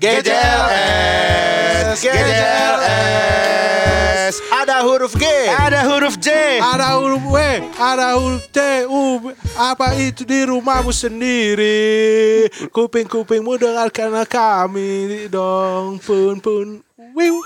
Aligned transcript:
GJLS, 0.00 2.00
GJLS. 2.00 3.60
Ada 4.48 4.80
huruf 4.80 5.12
G, 5.12 5.28
Ada 5.52 5.84
huruf 5.92 6.16
J. 6.16 6.56
Ada 6.56 6.96
huruf 6.96 7.20
W, 7.28 7.36
ada 7.76 8.16
huruf 8.16 8.48
T, 8.48 8.88
U, 8.88 9.28
apa 9.60 9.92
itu 10.00 10.24
di 10.24 10.48
rumahmu 10.48 10.88
sendiri? 10.88 12.48
Kuping-kupingmu 12.72 13.60
dengarkan 13.60 14.24
kami 14.24 15.28
dong, 15.28 16.00
pun 16.00 16.40
pun. 16.40 16.80
Wiu. 17.12 17.44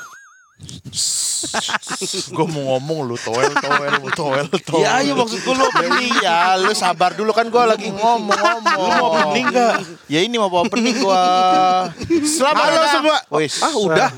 Gue 2.27 2.47
mau 2.47 2.63
ngomong 2.75 2.99
lu 3.05 3.17
toel 3.17 3.53
toel 3.55 3.93
lu 3.99 4.11
toel 4.11 4.47
toel. 4.61 4.81
Ya, 4.81 5.01
iya, 5.01 5.13
maksud 5.13 5.41
gua 5.41 5.55
lu 5.55 5.65
opening. 5.67 6.13
Iya, 6.17 6.37
lu 6.59 6.73
sabar 6.73 7.13
dulu 7.13 7.31
kan 7.31 7.47
gue 7.47 7.63
lagi 7.65 7.89
ngomong 7.89 8.33
ngomong. 8.33 8.77
Lu 8.77 8.91
mau 8.93 9.09
opening 9.13 9.47
nggak? 9.49 9.75
Ya 10.07 10.21
ini 10.21 10.37
mau 10.37 10.51
opening 10.51 10.97
gue. 10.97 11.25
Selamat 12.25 12.65
Halo 12.67 12.83
semua. 12.89 13.17
Wis. 13.33 13.55
Ah, 13.61 13.73
udah. 13.73 14.09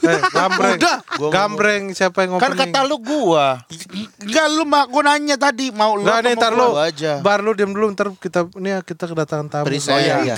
Eh, 0.00 0.20
gambreng. 0.28 0.78
Udah. 0.78 0.96
Gua 1.14 1.30
Gambreng 1.30 1.82
siapa 1.90 2.22
yang 2.22 2.36
Kan 2.36 2.52
ngopening? 2.52 2.72
kata 2.72 2.80
lu 2.84 2.96
gua. 2.98 3.46
Enggak 4.18 4.46
lu 4.50 4.62
mak 4.64 4.84
gua 4.88 5.02
nanya 5.04 5.36
tadi 5.36 5.70
mau 5.70 5.94
lu 5.94 6.02
Enggak 6.02 6.18
apa 6.18 6.26
nih, 6.26 6.34
ntar 6.34 6.52
lu. 6.52 6.68
aja. 6.74 7.12
Bar 7.20 7.40
lu 7.40 7.52
diam 7.52 7.70
dulu, 7.70 7.86
ntar 7.90 8.10
kita 8.14 8.48
ini 8.54 8.70
ya, 8.70 8.78
kita 8.80 9.04
kedatangan 9.04 9.46
tamu. 9.48 9.66
Present. 9.66 9.94
Oh, 9.94 10.00
iya, 10.00 10.16
iya. 10.24 10.34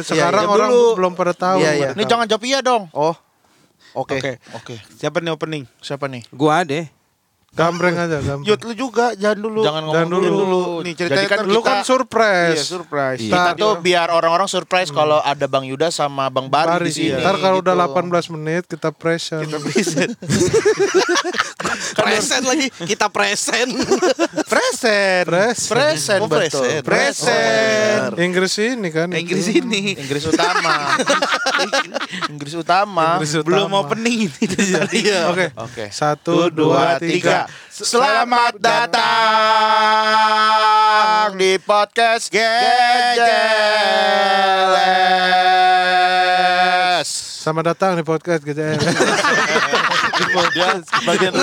Sekarang 0.00 0.44
Iya, 0.44 0.50
iya, 0.50 0.54
orang 0.54 0.70
belum 0.94 1.12
pada 1.14 1.32
tahu. 1.32 1.58
Iya, 1.58 1.70
iya. 1.72 1.88
Ini 1.92 2.04
jangan 2.04 2.26
jawab 2.26 2.44
iya 2.44 2.58
dong. 2.60 2.86
Oh. 2.92 3.14
Oke. 3.94 4.42
Oke. 4.58 4.74
Siapa 4.98 5.22
nih 5.22 5.30
opening? 5.30 5.64
Siapa 5.78 6.10
nih? 6.10 6.26
Gua 6.34 6.66
deh. 6.66 6.90
Gambreng 7.54 7.94
aja, 7.94 8.18
gambreng. 8.18 8.42
Yud 8.44 8.60
lu 8.60 8.72
juga 8.74 9.14
jangan 9.14 9.38
dulu. 9.38 9.60
Jangan 9.62 9.82
ngomong 9.86 10.10
dulu. 10.10 10.26
dulu. 10.28 10.62
Nih 10.82 10.92
ceritanya 10.92 11.22
Jadi 11.22 11.30
kan 11.30 11.38
kan 11.38 11.46
Lu 11.46 11.60
kan 11.62 11.74
Iya, 11.74 11.86
surprise. 11.86 12.60
surprise. 12.66 13.20
Kita 13.22 13.54
tuh 13.54 13.78
biar 13.78 14.10
orang-orang 14.10 14.50
surprise 14.50 14.90
kalau 14.90 15.22
ada 15.22 15.46
Bang 15.46 15.62
Yuda 15.62 15.88
sama 15.88 16.26
Bang 16.28 16.50
Bari, 16.50 16.82
Bari, 16.82 16.90
di 16.90 16.92
sini. 16.92 17.14
Ntar 17.14 17.38
kalau 17.38 17.62
udah 17.62 17.74
gitu. 17.78 18.10
18 18.10 18.34
menit 18.34 18.62
kita 18.66 18.90
present. 18.90 19.46
Kita 19.46 19.58
present. 19.62 20.10
Present 21.94 22.44
lagi. 22.44 22.66
Kita 22.84 23.06
present. 23.08 23.70
present. 24.52 25.24
Present. 25.26 25.70
Present 25.70 26.20
Oh, 26.20 26.28
betul. 26.28 26.62
present. 26.62 26.82
Present. 26.84 28.10
Inggris 28.18 28.54
ini 28.58 28.88
kan. 28.90 29.08
Inggris 29.10 29.46
itu. 29.48 29.62
ini. 29.62 29.94
Inggris 29.94 30.24
utama. 30.26 30.98
Inggris 32.32 32.54
utama. 32.54 33.06
Inggris 33.18 33.34
utama. 33.34 33.46
Belum 33.46 33.70
opening 33.74 34.26
ini. 34.26 34.46
Iya. 34.90 35.30
Oke. 35.30 35.46
Oke. 35.56 35.84
Satu, 35.90 36.50
dua, 36.50 36.98
tiga. 36.98 37.43
Selamat 37.68 38.54
datang 38.56 39.04
di 41.34 41.58
podcast 41.58 42.30
GJLS. 42.30 42.84
Selamat 47.44 47.76
datang 47.76 47.98
di 47.98 48.02
podcast 48.06 48.40
GJL. 48.46 48.80
Dia 50.14 50.30
bagian 51.04 51.34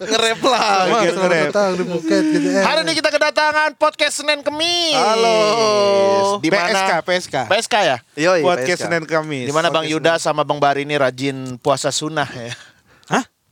Ngerep 0.00 0.40
lah. 0.46 0.86
Selamat 0.86 1.30
datang 1.50 1.74
di 1.76 1.84
podcast 1.84 2.26
GJL. 2.30 2.64
Hari 2.64 2.80
ini 2.86 2.92
kita 2.96 3.10
kedatangan 3.10 3.70
podcast 3.76 4.14
Senin 4.22 4.40
Kemis. 4.40 4.94
Halo. 4.94 5.38
Di 6.38 6.48
PSK, 6.48 6.72
mana? 6.72 7.02
PSK. 7.02 7.34
PSK 7.50 7.74
ya? 7.82 7.96
Yoi, 8.16 8.40
Podcast 8.46 8.78
PSK. 8.80 8.86
Senin 8.86 9.04
Kamis. 9.04 9.50
Di 9.50 9.52
mana 9.52 9.68
Bang 9.68 9.84
Yuda 9.84 10.16
sama 10.22 10.46
Bang 10.46 10.62
Bari 10.62 10.86
ini 10.86 10.94
rajin 10.96 11.58
puasa 11.58 11.90
sunnah 11.90 12.30
ya? 12.30 12.54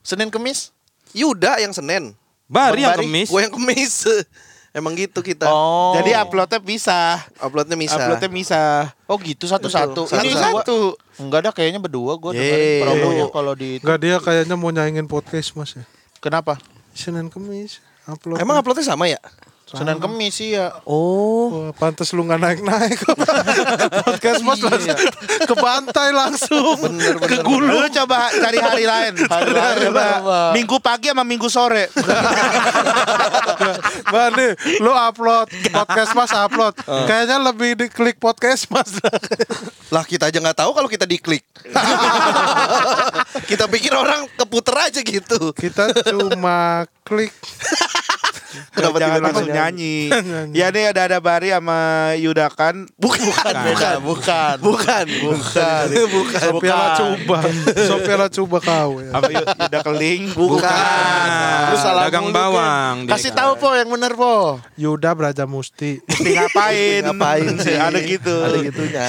Senin 0.09 0.33
Kemis? 0.33 0.73
Yuda 1.13 1.61
yang 1.61 1.77
Senin, 1.77 2.17
Bari 2.49 2.81
yang 2.81 2.97
Bari. 2.97 3.05
kemis. 3.05 3.29
gue 3.29 3.41
yang 3.45 3.53
kemis. 3.53 3.93
Emang 4.79 4.93
gitu 4.97 5.21
kita. 5.21 5.49
Oh. 5.49 5.97
Jadi 5.97 6.13
uploadnya 6.17 6.61
bisa. 6.61 7.21
Uploadnya 7.41 7.77
bisa. 7.77 7.97
Uploadnya 8.01 8.31
bisa. 8.33 8.61
Oh 9.05 9.17
gitu 9.21 9.45
satu-satu. 9.45 10.09
Ini 10.09 10.33
Satu-satu. 10.33 10.57
satu. 10.65 10.79
Enggak 11.21 11.39
ada 11.45 11.51
kayaknya 11.53 11.81
berdua 11.81 12.17
gue 12.17 12.31
dengerin 12.37 12.85
promonya 12.85 13.27
kalau 13.33 13.53
di 13.57 13.81
Enggak 13.81 13.99
dia 14.01 14.17
kayaknya 14.21 14.57
mau 14.57 14.73
nyaingin 14.73 15.09
podcast 15.09 15.53
mas 15.57 15.77
ya. 15.77 15.85
Kenapa? 16.25 16.57
Senin 16.97 17.29
Kemis 17.29 17.81
upload. 18.09 18.41
Emang 18.41 18.61
uploadnya 18.61 18.85
sama 18.85 19.09
ya? 19.09 19.21
Senin 19.69 20.01
Kemis 20.01 20.41
iya. 20.41 20.73
Oh. 20.89 21.69
Wah, 21.69 21.77
pantas 21.77 22.09
lu 22.17 22.25
nggak 22.25 22.41
naik 22.41 22.61
naik 22.65 22.99
podcast 24.09 24.41
mas 24.41 24.59
langsung 24.59 24.97
ke 25.45 25.55
pantai 25.55 26.09
langsung 26.09 26.81
Bener 26.81 27.21
ke 27.21 27.37
bener. 27.37 27.45
gulu 27.45 27.69
Lu 27.69 27.89
coba 27.93 28.33
cari 28.33 28.57
hari 28.57 28.85
lain. 28.89 29.13
Hari 29.21 29.53
lain 29.53 29.77
coba. 29.93 30.57
Minggu 30.57 30.77
pagi 30.81 31.13
sama 31.13 31.21
minggu 31.21 31.53
sore. 31.53 31.93
Mbak 34.09 34.29
nih 34.35 34.53
lu 34.81 34.89
upload 34.89 35.53
podcast 35.69 36.17
mas 36.17 36.33
upload 36.33 36.73
kayaknya 37.09 37.37
lebih 37.37 37.77
diklik 37.77 38.17
podcast 38.17 38.73
mas 38.73 38.89
Lah 39.93 40.05
kita 40.05 40.33
aja 40.33 40.41
nggak 40.41 40.57
tahu 40.57 40.73
kalau 40.73 40.89
kita 40.89 41.05
diklik. 41.05 41.45
kita 43.45 43.69
pikir 43.69 43.93
orang 43.93 44.25
keputer 44.33 44.77
aja 44.81 45.01
gitu. 45.05 45.53
kita 45.53 45.93
cuma 46.09 46.89
klik 47.05 47.37
Kenapa 48.71 48.97
Jangan 48.97 49.21
langsung 49.21 49.49
nyanyi? 49.49 50.09
nyanyi. 50.09 50.57
ya 50.59 50.67
nih 50.69 50.85
ada 50.89 51.01
ada 51.05 51.19
Bari 51.19 51.49
sama 51.49 51.79
Yuda 52.15 52.49
kan. 52.49 52.89
Bukan, 52.97 53.21
bukan, 53.21 53.55
Bukan, 53.63 53.97
bukan. 54.01 54.57
bukan, 54.59 55.07
bukan, 55.21 55.87
bukan, 56.17 56.41
Sopiala 56.41 56.87
coba 56.95 57.39
Sopiala 57.91 58.27
coba 58.29 58.57
kau 58.59 58.91
ya 58.99 59.11
Yu- 59.13 59.49
Yuda 59.61 59.79
Keling. 59.83 60.23
bukan. 60.33 61.29
Lu 61.69 61.77
salah 61.77 62.03
dagang 62.07 62.31
bawang. 62.31 63.05
dia. 63.05 63.13
Kasih 63.13 63.33
tahu 63.33 63.53
po 63.57 63.73
yang 63.73 63.89
bener 63.89 64.13
po. 64.15 64.57
Yuda 64.75 65.13
Braja 65.13 65.45
Musti 65.45 66.01
Mesti 66.01 66.31
ngapain? 66.33 67.01
Ngapain 67.05 67.53
sih? 67.59 67.77
Ada 67.77 67.99
gitu. 68.01 68.35
Ada 68.39 68.57
gitunya. 68.63 69.07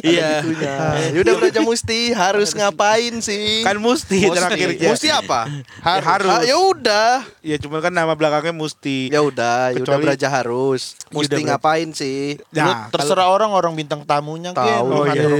Iya. 0.00 0.30
Gitunya. 0.40 0.74
Yuda 1.14 1.32
Braja 1.36 1.60
Musti 1.60 2.10
harus 2.10 2.50
ngapain 2.50 3.14
sih? 3.20 3.62
Kan 3.62 3.78
Musti, 3.78 4.22
Musti. 4.22 4.34
terakhirnya. 4.34 4.88
Musti 4.88 5.08
apa? 5.08 5.46
Har- 5.80 6.02
harus. 6.04 6.32
Ah, 6.32 6.42
ya 6.42 6.56
udah. 6.56 7.22
Ya 7.40 7.56
cuma 7.56 7.78
kan 7.78 7.90
nama 7.90 8.12
belakangnya 8.12 8.55
Musti. 8.56 9.06
Ya 9.08 9.20
udah, 9.20 9.70
Yuda 9.70 9.84
Kecuali- 9.84 10.04
Braja 10.04 10.28
harus. 10.32 10.96
Yuda 11.04 11.12
Musti 11.12 11.34
Braja. 11.34 11.46
ngapain 11.52 11.88
sih? 11.92 12.20
Lu 12.50 12.58
Nah, 12.58 12.88
terserah 12.88 13.28
orang 13.28 13.52
orang 13.52 13.72
bintang 13.72 14.02
tamunya 14.02 14.50
Tahu. 14.50 14.66
Lu 14.82 14.94
Oh, 14.94 15.04
iya. 15.04 15.12
Tamu, 15.12 15.30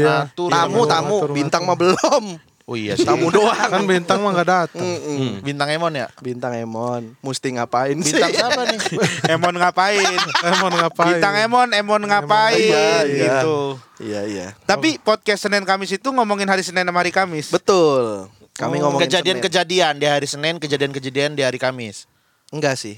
Iya, 0.47 0.47
tamu, 0.47 0.81
ngatur-ngatur. 0.85 1.31
bintang 1.33 1.63
mah 1.65 1.75
belum. 1.75 2.25
Oh 2.67 2.75
iya 2.75 2.95
sih. 2.95 3.07
Tamu 3.07 3.31
doang. 3.31 3.55
kan 3.55 3.87
bintang 3.87 4.19
mah 4.21 4.31
nggak 4.33 4.49
datang 4.49 4.83
Mm-mm. 4.83 5.39
Bintang 5.41 5.71
Emon 5.71 5.95
ya? 5.95 6.11
Bintang 6.19 6.51
Emon, 6.53 7.15
mesti 7.17 7.55
ngapain 7.55 7.95
sih? 7.97 8.11
Bintang 8.11 8.35
siapa 8.35 8.63
nih? 8.67 8.79
Emon 9.39 9.55
ngapain? 9.55 10.03
Emon 10.45 10.73
ngapain 10.75 11.09
Bintang 11.15 11.35
Emon, 11.39 11.69
Emon 11.71 12.03
ngapain? 12.03 12.59
Iya, 12.59 13.07
iya. 13.07 13.39
Gitu. 13.39 13.59
Iya 14.03 14.21
iya. 14.27 14.47
Tapi 14.61 14.99
podcast 14.99 15.47
Senin 15.47 15.63
Kamis 15.63 15.95
itu 15.95 16.11
ngomongin 16.11 16.45
hari 16.45 16.61
Senin 16.61 16.83
sama 16.83 16.99
hari 16.99 17.15
Kamis. 17.15 17.55
Betul. 17.55 18.27
Kami 18.53 18.83
Oh, 18.83 18.91
ngomongin 18.91 19.07
kejadian-kejadian 19.07 19.95
di 19.97 20.07
hari 20.09 20.27
Senin, 20.27 20.59
kejadian-kejadian 20.59 21.33
di 21.33 21.47
hari 21.47 21.63
Kamis. 21.63 22.11
Enggak 22.57 22.81
sih. 22.81 22.97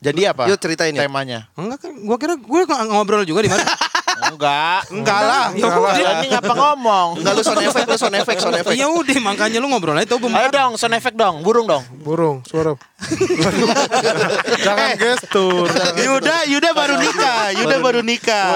Jadi 0.00 0.20
apa? 0.24 0.48
Yuk 0.48 0.60
ceritain 0.60 0.92
ya. 0.92 1.04
Temanya. 1.04 1.48
Enggak 1.56 1.88
kan 1.88 1.92
gua 2.04 2.16
kira 2.16 2.34
gue 2.36 2.60
ngobrol 2.88 3.24
juga 3.24 3.40
di 3.40 3.52
mana? 3.52 3.64
Enggak. 4.14 4.80
Enggak 4.92 5.20
lah. 5.20 5.46
Ya 5.52 5.64
Enggak 5.64 5.80
udah. 5.80 6.12
Ini 6.20 6.28
ngapa 6.32 6.54
ngomong? 6.54 7.08
Enggak 7.20 7.32
lu 7.32 7.42
sound 7.42 7.60
effect, 7.64 7.86
lu 7.88 7.96
sound 7.96 8.16
effect, 8.16 8.38
sound 8.40 8.56
effect. 8.56 8.76
Ya 8.76 8.86
udah 8.88 9.16
makanya 9.20 9.58
lu 9.60 9.66
ngobrol 9.68 9.96
aja 9.96 10.04
tuh 10.06 10.20
Ayo 10.28 10.48
dong, 10.52 10.76
sound 10.76 10.92
effect 10.92 11.16
dong, 11.16 11.40
burung 11.40 11.64
dong. 11.64 11.84
burung 12.04 12.44
suara 12.44 12.76
jangan 14.64 14.96
gestur 14.96 15.68
Yuda, 15.96 16.36
Yuda 16.48 16.70
baru 16.72 16.94
nikah. 17.00 17.52
Yuda 17.56 17.76
baru 17.80 18.00
nikah. 18.00 18.48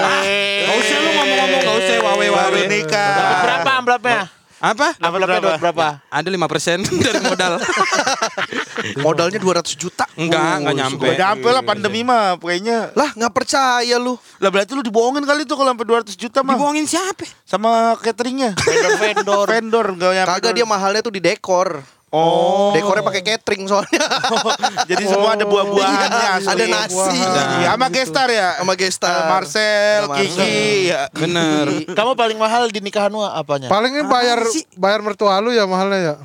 Gak 0.65 0.75
usah 0.75 0.97
lu 1.01 1.09
ngomong-ngomong 1.17 1.59
gak 1.65 1.75
usah 1.81 1.95
wawe 2.01 2.27
wawe. 2.29 2.49
Baru 2.49 2.59
nikah. 2.65 3.15
Berapa 3.45 3.69
amplopnya? 3.77 4.21
Apa? 4.59 4.91
Amplopnya 4.99 5.39
dapat 5.39 5.59
berapa? 5.63 5.87
Ada 6.11 6.27
5% 6.27 6.83
dari 7.07 7.19
modal. 7.23 7.53
Modalnya 9.05 9.39
200 9.39 9.75
juta. 9.79 10.03
Enggak, 10.19 10.63
enggak 10.63 10.75
nyampe. 10.75 11.07
Udah 11.07 11.15
nyampe 11.15 11.47
lah 11.47 11.63
pandemi 11.63 12.03
mah 12.03 12.35
kayaknya. 12.35 12.91
Lah, 12.91 13.09
nggak 13.15 13.33
percaya 13.33 13.95
lu. 13.95 14.19
Lah 14.43 14.49
berarti 14.51 14.75
lu 14.75 14.83
dibohongin 14.83 15.23
kali 15.23 15.47
tuh 15.47 15.55
kalau 15.55 15.71
sampai 15.71 15.87
200 15.87 16.15
juta 16.19 16.39
mah. 16.43 16.59
Dibohongin 16.59 16.85
siapa? 16.87 17.23
Sama 17.47 17.95
cateringnya. 18.03 18.51
Vendor-vendor. 18.59 19.45
Vendor 19.47 19.85
enggak 19.95 20.11
nyampe. 20.19 20.31
Kagak 20.35 20.51
dia 20.55 20.65
mahalnya 20.67 21.01
tuh 21.03 21.13
di 21.15 21.21
dekor. 21.23 21.79
Oh. 22.09 22.73
Dekornya 22.73 23.01
pakai 23.01 23.21
catering 23.21 23.63
soalnya. 23.65 24.01
Jadi 24.89 25.03
semua 25.05 25.33
ada 25.33 25.45
buah-buahannya 25.45 26.09
Iya, 26.09 26.31
asli. 26.35 26.49
ada 26.49 26.65
nasi. 26.67 27.13
Iya, 27.13 27.69
sama 27.69 27.87
gestar 27.87 28.27
ya. 28.27 28.49
Sama 28.57 28.73
gestar. 28.73 29.09
Ada 29.11 29.23
Marcel, 29.27 30.01
Sama 30.03 30.15
Kiki, 30.15 30.33
Marcel. 30.33 30.89
ya. 30.89 31.01
Bener. 31.11 31.65
Kamu 31.87 32.11
paling 32.13 32.35
mahal 32.35 32.63
di 32.67 32.79
nikahan 32.79 33.07
lu 33.07 33.21
apanya? 33.21 33.69
paling 33.69 33.91
ini 33.91 34.03
bayar 34.03 34.41
sih? 34.47 34.65
bayar 34.73 34.99
mertua 34.99 35.37
lu 35.37 35.51
ya 35.51 35.63
mahalnya 35.63 35.99
ya 35.99 36.15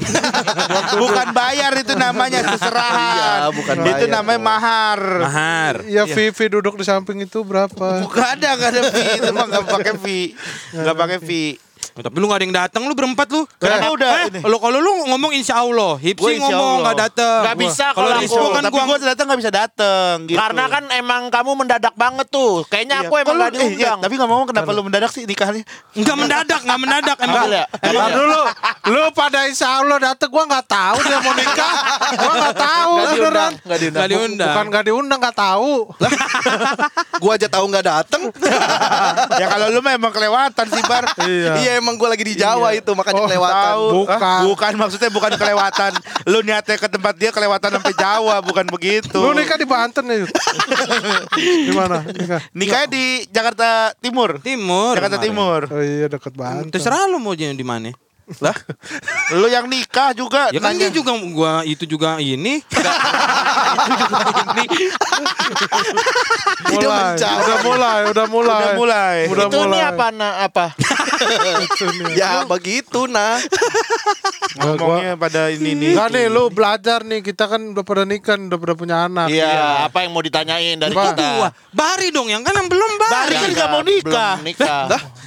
Bukan 0.97 1.27
bayar 1.31 1.73
itu 1.75 1.93
namanya 1.95 2.41
seserahan. 2.47 3.13
Iya, 3.15 3.33
bukan 3.53 3.75
Itu 3.83 3.85
bayar. 4.01 4.09
namanya 4.11 4.41
mahar. 4.41 5.01
Mahar. 5.21 5.75
ya 5.85 6.05
Vivi 6.07 6.47
duduk 6.49 6.75
di 6.75 6.85
samping 6.85 7.21
itu 7.21 7.41
berapa 7.41 8.01
Bukan 8.01 8.25
ada, 8.25 8.49
enggak 8.55 8.71
ada 8.71 8.83
fee. 8.89 9.11
Itu 9.19 9.31
mah 9.31 9.45
enggak 9.45 9.65
pakai 9.67 9.95
fee. 9.97 10.27
Enggak 10.73 10.97
pakai 10.97 11.19
fee. 11.21 11.51
Tapi 11.95 12.17
lu 12.19 12.27
gak 12.27 12.39
ada 12.39 12.45
yang 12.45 12.57
datang 12.57 12.83
lu 12.85 12.95
berempat 12.95 13.31
lu. 13.31 13.47
Karena 13.55 13.87
udah 13.89 14.09
eh, 14.17 14.27
ini. 14.29 14.41
lu 14.43 14.57
kalau 14.59 14.79
lu 14.79 15.07
ngomong 15.07 15.31
insya 15.31 15.63
Allah, 15.63 15.95
Gua 15.95 16.03
Hipsi 16.03 16.27
insya 16.35 16.51
ngomong 16.51 16.71
Allah. 16.75 16.85
gak 16.85 16.97
datang. 17.07 17.41
Nggak 17.45 17.59
bisa 17.61 17.87
Kalau 17.91 18.09
kalau 18.11 18.19
aku. 18.19 18.47
kan 18.51 18.63
Tapi 18.63 18.75
gua 18.75 18.85
gue 18.85 18.99
datang 19.05 19.25
nggak 19.25 19.41
bisa 19.41 19.53
datang 19.53 20.15
gitu. 20.27 20.39
Karena 20.39 20.65
kan 20.67 20.85
emang 20.91 21.23
kamu 21.29 21.51
mendadak 21.55 21.95
banget 21.95 22.27
tuh. 22.29 22.67
Kayaknya 22.67 22.97
Iya. 22.97 23.07
aku 23.07 23.15
emang 23.17 23.37
gak 23.37 23.47
eh, 23.47 23.55
iya, 23.55 23.63
diundang. 23.65 23.99
tapi 24.03 24.15
nggak 24.15 24.31
mau 24.31 24.43
kenapa 24.43 24.71
lu 24.71 24.83
mendadak 24.83 25.11
sih 25.11 25.23
nikahnya? 25.23 25.63
Enggak 25.93 26.17
mendadak, 26.17 26.61
enggak 26.61 26.81
mendadak 26.81 27.17
emang. 27.21 27.47
Ya? 27.47 27.65
Ntar 27.71 28.11
dulu, 28.11 28.41
lu 28.91 29.03
pada 29.13 29.39
insya 29.47 29.69
Allah 29.79 29.99
dateng, 30.03 30.29
gua 30.29 30.45
nggak 30.45 30.67
tahu 30.67 30.97
dia 31.01 31.19
mau 31.21 31.33
nikah, 31.33 31.73
gua 32.13 32.33
nggak 32.35 32.57
tahu 32.57 32.93
beneran. 32.93 33.53
nggak 33.55 33.79
diundang. 33.79 33.93
Nggak 33.95 34.09
diundang. 34.11 34.49
Bukan 34.51 34.65
nggak 34.67 34.85
diundang, 34.85 35.19
nggak 35.23 35.37
tahu. 35.37 35.73
Gua 37.23 37.33
aja 37.35 37.49
tahu 37.49 37.65
nggak 37.71 37.87
dateng. 37.87 38.23
ya 39.41 39.47
kalau 39.49 39.67
lu 39.71 39.81
mah 39.81 39.95
emang 39.95 40.11
kelewatan 40.11 40.67
sih 40.67 40.83
Bar. 40.85 41.05
Iya. 41.25 41.55
Iya 41.85 41.93
emang 41.93 42.01
gua 42.01 42.09
lagi 42.17 42.25
di 42.25 42.35
Jawa 42.41 42.73
itu 42.73 42.91
makanya 42.97 43.21
Oh, 43.21 43.27
kelewatan. 43.29 43.61
tahu. 43.69 43.85
Bukan. 44.01 44.17
Hah? 44.17 44.41
bukan 44.49 44.73
maksudnya 44.81 45.11
bukan 45.13 45.33
kelewatan. 45.37 45.93
lu 46.25 46.41
niatnya 46.41 46.77
ke 46.81 46.89
tempat 46.89 47.15
dia 47.21 47.29
kelewatan 47.29 47.77
sampai 47.77 47.93
Jawa, 47.93 48.41
bukan 48.41 48.65
begitu. 48.73 49.21
Lu 49.21 49.37
nikah 49.37 49.61
di 49.61 49.69
Banten 49.69 50.05
ya? 50.09 50.25
Yud? 50.25 50.33
di 51.69 51.73
mana? 51.77 52.01
Nikah. 52.09 52.41
Nikahnya 52.57 52.89
di 52.89 53.05
Jakarta 53.29 53.93
Timur. 54.01 54.41
Timur. 54.41 54.97
Jakarta. 54.97 55.21
Timur. 55.21 55.61
Oh 55.69 55.85
iya 55.85 56.09
deket 56.09 56.33
Banten. 56.33 56.73
Terserah 56.73 57.05
lu 57.05 57.21
mau 57.21 57.37
jadi 57.37 57.53
di 57.53 57.67
mana. 57.67 57.93
Lah, 58.41 58.57
lu 59.39 59.53
yang 59.53 59.69
nikah 59.69 60.17
juga 60.17 60.49
Ya 60.49 60.57
kan 60.57 60.73
nanya. 60.73 60.89
dia 60.89 60.97
juga 60.97 61.13
gua 61.29 61.61
itu 61.63 61.85
juga 61.85 62.17
ini. 62.17 62.65
mulai, 66.73 67.15
menjawab. 67.15 67.43
udah 67.45 67.59
mulai, 67.61 68.01
udah 68.09 68.27
mulai. 68.27 68.57
Udah 68.57 68.73
mulai. 68.75 69.17
Udah 69.29 69.47
itu 69.47 69.59
mulai. 69.61 69.73
nih 69.73 69.83
apa 69.85 70.07
na, 70.11 70.29
apa? 70.45 70.67
Ya 72.15 72.45
begitu 72.45 73.07
nah. 73.09 73.39
Ngomongnya 74.61 75.15
pada 75.17 75.49
ini 75.49 75.73
nih. 75.73 75.93
Enggak 75.95 76.09
nih, 76.13 76.27
lu 76.29 76.51
belajar 76.51 77.01
nih. 77.01 77.25
Kita 77.25 77.49
kan 77.49 77.61
udah 77.73 77.85
pada 77.87 78.03
nikah, 78.05 78.37
udah 78.37 78.59
pada 78.61 78.75
punya 78.75 78.97
anak. 79.07 79.31
Iya, 79.31 79.89
apa 79.89 80.05
yang 80.05 80.13
mau 80.13 80.21
ditanyain 80.21 80.77
dari 80.77 80.93
Apa? 80.93 81.15
kita? 81.15 81.29
Wah, 81.41 81.51
Bari 81.71 82.13
dong 82.13 82.29
yang 82.29 82.43
kan 82.43 82.53
yang 82.53 82.69
belum 82.69 82.91
Bari. 82.99 83.15
Bari 83.15 83.35
kan 83.37 83.51
nggak 83.57 83.69
mau 83.71 83.83
nikah. 83.83 84.33
Belum 84.37 84.49
nikah. 84.49 84.83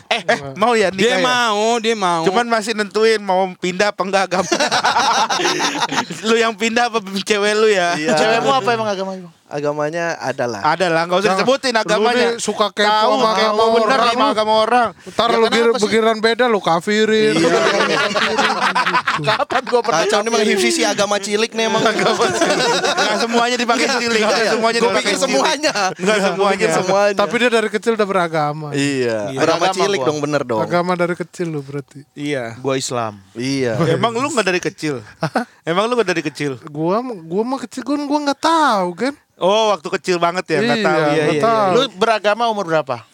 Eh, 0.07 0.21
eh, 0.23 0.39
mau 0.55 0.71
ya 0.73 0.87
Dia 0.87 1.19
nikah 1.19 1.19
ya? 1.19 1.25
mau, 1.25 1.77
dia 1.83 1.95
mau. 1.95 2.23
Cuman 2.23 2.47
masih 2.47 2.71
nentuin 2.73 3.19
mau 3.19 3.51
pindah 3.59 3.91
apa 3.91 4.01
enggak 4.07 4.23
agama. 4.31 4.47
lu 6.27 6.35
yang 6.39 6.55
pindah 6.55 6.87
apa 6.87 7.03
cewek 7.23 7.53
lu 7.59 7.67
ya? 7.67 7.99
Iya. 7.99 8.15
Cewekmu 8.15 8.51
apa 8.55 8.69
emang 8.71 8.87
agamanya? 8.87 9.29
Agamanya 9.47 10.19
adalah. 10.19 10.59
Ada 10.61 10.87
lah, 10.87 11.01
nggak 11.03 11.17
usah 11.17 11.27
Jangan. 11.29 11.39
disebutin 11.39 11.71
Lu 11.71 11.79
agamanya. 11.79 12.27
nih 12.27 12.29
suka 12.37 12.67
kepo 12.69 12.83
Tahu, 12.83 13.11
sama 13.13 13.31
kepo 13.31 13.47
agama 13.47 13.63
bener 13.79 13.99
sama 14.03 14.25
agama 14.27 14.53
orang. 14.59 14.89
Ntar 15.07 15.23
Ya 15.25 15.33
lu 15.33 15.39
kenapa 15.41 15.55
gir- 15.55 15.71
sih? 15.71 15.81
begiran 15.81 16.17
beda 16.19 16.45
lu 16.45 16.59
kafirin. 16.59 17.35
Kapan 19.17 19.63
gua 19.65 19.81
pernah 19.81 20.03
Kacau 20.03 20.19
nih 20.19 20.29
emang 20.29 20.43
Hifsi 20.45 20.69
sih 20.71 20.85
agama 20.85 21.17
cilik 21.17 21.49
nih 21.49 21.65
emang. 21.65 21.81
Nggak 21.81 23.17
semuanya 23.19 23.55
dipakai 23.55 23.87
cilik, 23.89 24.21
nggak 24.21 24.47
semuanya 24.51 24.77
Gue 24.77 24.85
dipakai 24.85 25.01
pikir 25.07 25.17
cilik. 25.17 25.25
semuanya. 25.25 25.73
Nggak 25.95 26.17
semuanya. 26.21 26.67
Semuanya. 26.75 27.15
Tapi 27.15 27.35
dia 27.37 27.49
dari 27.49 27.69
kecil 27.69 27.91
udah 27.93 28.07
beragama. 28.07 28.67
Iya. 28.71 29.31
Iya. 29.31 29.39
Beragama 29.39 29.73
cilik 29.73 29.99
gua. 29.99 30.07
dong 30.07 30.19
bener 30.19 30.41
dong. 30.43 30.61
Agama 30.61 30.91
dari 30.93 31.15
kecil 31.15 31.47
lu 31.49 31.61
berarti. 31.61 32.03
Iya. 32.13 32.59
Gua 32.59 32.75
Islam. 32.75 33.17
Iya. 33.33 33.79
Emang 33.89 34.13
lu 34.13 34.27
nggak 34.27 34.45
dari 34.45 34.61
kecil? 34.61 35.01
Emang 35.63 35.87
lu 35.87 35.95
nggak 35.95 36.09
dari 36.09 36.21
kecil? 36.21 36.59
Gua 36.63 36.99
gua 37.01 37.43
mah 37.43 37.59
kecil 37.59 37.81
gua 37.81 37.95
gua 37.97 38.19
nggak 38.23 38.41
tahu 38.41 38.89
kan. 38.93 39.15
Oh, 39.37 39.69
waktu 39.69 39.87
kecil 40.01 40.17
banget 40.17 40.49
ya, 40.49 40.59
nggak 40.65 40.79
Iya, 40.81 40.87
tahu. 40.89 41.01
Iya, 41.01 41.25
iya, 41.29 41.41
tahu. 41.45 41.69
Lu 41.77 41.81
beragama 41.93 42.43
umur 42.49 42.65
berapa? 42.65 43.05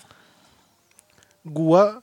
Gua 1.43 1.99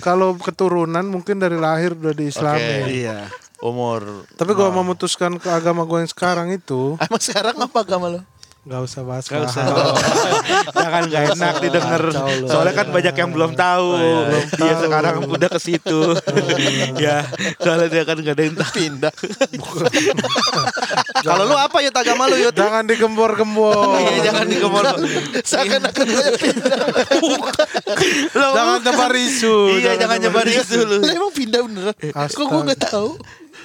kalau 0.00 0.32
keturunan 0.40 1.04
mungkin 1.04 1.36
dari 1.36 1.60
lahir 1.60 1.92
udah 1.92 2.14
di 2.16 2.32
Islam. 2.32 2.56
Oke. 2.56 3.04
Iya. 3.04 3.28
Umur. 3.60 4.24
Tapi 4.40 4.56
gua 4.56 4.72
memutuskan 4.72 5.36
ke 5.36 5.52
agama 5.52 5.84
gua 5.84 6.00
yang 6.00 6.08
sekarang 6.08 6.48
itu 6.54 6.96
Emang 6.96 7.20
sekarang 7.20 7.56
apa 7.60 7.76
agama 7.84 8.06
lu? 8.08 8.20
Nggak 8.66 8.80
usah 8.84 9.00
bahas 9.06 9.24
Nggak 9.26 9.42
usah. 9.48 9.64
bahas. 9.64 9.96
Jangan 10.76 11.02
nggak 11.08 11.24
enak 11.32 11.54
didengar. 11.62 12.02
Soalnya 12.44 12.74
kan 12.74 12.86
banyak 12.90 13.14
yang 13.14 13.30
belum 13.30 13.52
tahu. 13.54 13.88
Dia 14.54 14.74
sekarang 14.76 15.14
udah 15.24 15.48
ke 15.48 15.60
situ. 15.62 16.00
ya, 17.04 17.24
soalnya 17.62 17.88
dia 17.88 18.02
kan 18.04 18.16
nggak 18.18 18.34
ada 18.34 18.44
yang 18.44 18.56
tahu. 18.56 18.72
Pindah. 18.74 19.14
Kalau 21.26 21.44
lu 21.44 21.56
apa 21.56 21.76
ya 21.80 21.90
agama 21.90 22.28
lu 22.28 22.36
Yud? 22.38 22.54
Jangan 22.54 22.84
digembor-gembor. 22.84 23.98
Iya, 23.98 24.30
jangan 24.30 24.44
digomol. 24.46 24.86
Seakan-akan 25.42 26.06
saya 26.06 26.32
pindah. 26.38 26.78
Jangan 28.34 28.78
nyebar 28.82 29.12
isu. 29.16 29.56
Iya, 29.80 29.92
jangan 29.96 30.18
nyebar 30.20 30.46
isu 30.46 30.78
lu. 30.84 30.98
Lah 31.02 31.12
emang 31.14 31.32
pindah 31.32 31.60
beneran? 31.64 31.94
Kok 31.94 32.14
Astaga. 32.14 32.46
gua 32.46 32.60
nggak 32.66 32.80
tahu? 32.90 33.10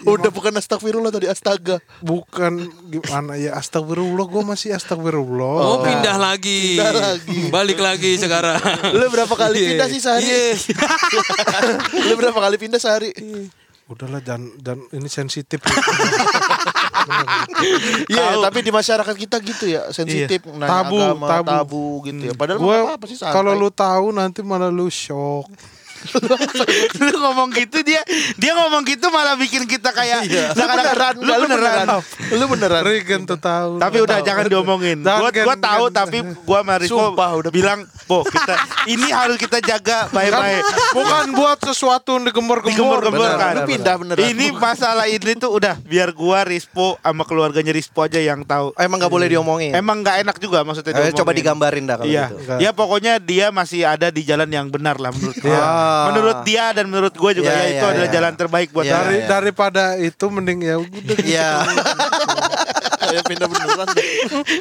Udah 0.05 0.29
bukan 0.29 0.51
astagfirullah 0.53 1.09
tadi 1.09 1.25
astaga. 1.25 1.79
Bukan 1.99 2.59
gimana 2.87 3.35
ya 3.35 3.53
astagfirullah 3.53 4.25
gua 4.25 4.43
masih 4.45 4.71
astagfirullah. 4.71 5.55
Oh, 5.55 5.77
pindah 5.79 6.15
lagi. 6.15 6.75
Pindah 6.75 6.93
lagi. 6.93 7.39
Balik 7.49 7.79
lagi 7.79 8.17
sekarang. 8.17 8.59
Lu 8.91 9.07
berapa 9.07 9.31
kali 9.31 9.57
Iya. 9.57 9.69
pindah 9.69 9.87
sih 9.87 9.99
sehari? 9.99 10.25
Iya. 10.25 10.53
Lu 12.07 12.13
berapa 12.15 12.35
kali 12.35 12.55
pindah 12.57 12.77
sehari? 12.77 13.11
Udahlah 13.85 14.19
jangan 14.19 14.47
jangan 14.57 14.87
ini 14.91 15.07
sensitif. 15.07 15.59
Iya, 18.05 18.39
tapi 18.39 18.59
di 18.61 18.71
masyarakat 18.71 19.11
kita 19.13 19.35
gitu 19.41 19.67
ya, 19.67 19.91
sensitif 19.91 20.39
nanya 20.47 20.71
Tabu, 20.83 20.95
agama, 20.95 21.27
tabu. 21.27 21.47
tabu, 21.49 21.83
gitu 22.05 22.23
ya. 22.23 22.33
Padahal 22.33 22.59
Gua 22.59 22.95
apa 22.95 23.05
sih 23.05 23.17
santai. 23.17 23.35
kalau 23.35 23.51
lu 23.51 23.69
tahu 23.69 24.11
nanti 24.11 24.39
malah 24.39 24.71
lu 24.71 24.87
shock. 24.87 25.51
Lu 26.99 27.17
ngomong 27.19 27.49
gitu 27.51 27.81
dia 27.81 28.01
dia 28.35 28.51
ngomong 28.53 28.83
gitu 28.83 29.07
malah 29.09 29.35
bikin 29.35 29.63
kita 29.63 29.89
kayak 29.89 30.23
Lu 30.23 30.31
seakan-akan- 30.53 30.77
beneran, 30.85 31.13
lu 31.15 31.23
lu 31.23 31.45
beneran 31.45 31.85
beneran. 31.85 31.87
Lu 32.31 32.45
beneran. 32.47 32.81
Regen 32.83 33.21
tuh 33.23 33.37
tahu. 33.37 33.77
tapi 33.77 33.97
udah 33.99 34.17
jangan 34.19 34.45
diomongin 34.45 34.97
gua 35.01 35.29
gua 35.31 35.55
tahu 35.55 35.85
tapi 35.89 36.17
gua 36.43 36.59
sama 36.59 36.75
Rizko 36.77 36.99
Sumpah, 37.09 37.29
udah. 37.35 37.51
bilang 37.51 37.79
po 38.03 38.23
kita 38.23 38.55
ini 38.85 39.07
harus 39.09 39.35
kita 39.35 39.59
jaga 39.59 40.07
baik-baik 40.09 40.63
bukan 40.91 41.25
buat 41.31 41.57
sesuatu 41.61 42.15
yang 42.15 42.25
digembor-gembor. 42.25 42.99
kan 43.33 43.53
lu 43.55 43.61
pindah 43.65 43.95
beneran. 43.97 44.23
ini 44.25 44.51
masalah 44.51 45.05
ini 45.05 45.35
tuh 45.35 45.51
udah 45.51 45.79
biar 45.79 46.11
gua 46.11 46.43
Rispo 46.43 46.97
sama 46.97 47.23
keluarganya 47.23 47.71
Rispo 47.71 48.01
aja 48.01 48.17
yang 48.17 48.43
tahu 48.43 48.75
Emang 48.75 48.97
gak 48.97 49.09
boleh 49.09 49.27
diomongin. 49.27 49.71
emang 49.71 50.01
nggak 50.01 50.21
enak 50.21 50.37
juga 50.37 50.61
maksudnya 50.61 50.91
Eh, 50.95 51.11
coba 51.11 51.31
digambarin 51.31 51.83
dah 51.83 51.95
kalau 51.95 52.07
Iya, 52.07 52.25
gitu. 52.29 52.59
ya 52.59 52.71
pokoknya 52.71 53.13
dia 53.17 53.49
masih 53.49 53.83
ada 53.83 54.07
di 54.07 54.21
jalan 54.21 54.47
yang 54.47 54.67
benar 54.67 54.97
lah 54.97 55.09
menurut 55.09 55.35
dia. 55.35 55.59
Menurut 56.09 56.37
dia 56.43 56.65
dan 56.71 56.85
menurut 56.85 57.13
gue 57.13 57.31
juga 57.35 57.49
Iya, 57.49 57.57
ya 57.57 57.65
itu 57.67 57.77
iya, 57.79 57.91
adalah 57.91 58.07
iya. 58.07 58.13
jalan 58.13 58.33
terbaik 58.33 58.69
buat 58.69 58.85
Iya, 58.85 58.93
Dari 58.95 59.15
iya. 59.15 59.27
daripada 59.27 59.83
itu 59.95 60.25
mending 60.27 60.59
ya 60.61 60.75
udah 60.77 60.89
gitu. 60.89 61.13
Iya. 61.23 61.49
Kayak 63.03 63.23
pindah 63.27 63.47
beneran. 63.47 63.87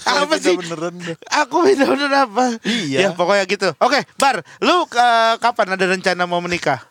Apa 0.03 0.23
pindah 0.27 0.39
sih? 0.41 0.57
Beneran. 0.57 0.93
deh. 0.99 1.17
Aku 1.39 1.57
beda 1.63 1.85
bener 1.87 2.11
apa? 2.13 2.45
Iya. 2.63 2.99
Ya 2.99 3.09
pokoknya 3.13 3.45
gitu. 3.47 3.69
Oke, 3.79 4.03
Bar, 4.17 4.43
lu 4.59 4.85
eh, 4.85 5.35
kapan 5.39 5.67
ada 5.73 5.85
rencana 5.87 6.23
mau 6.25 6.41
menikah? 6.41 6.83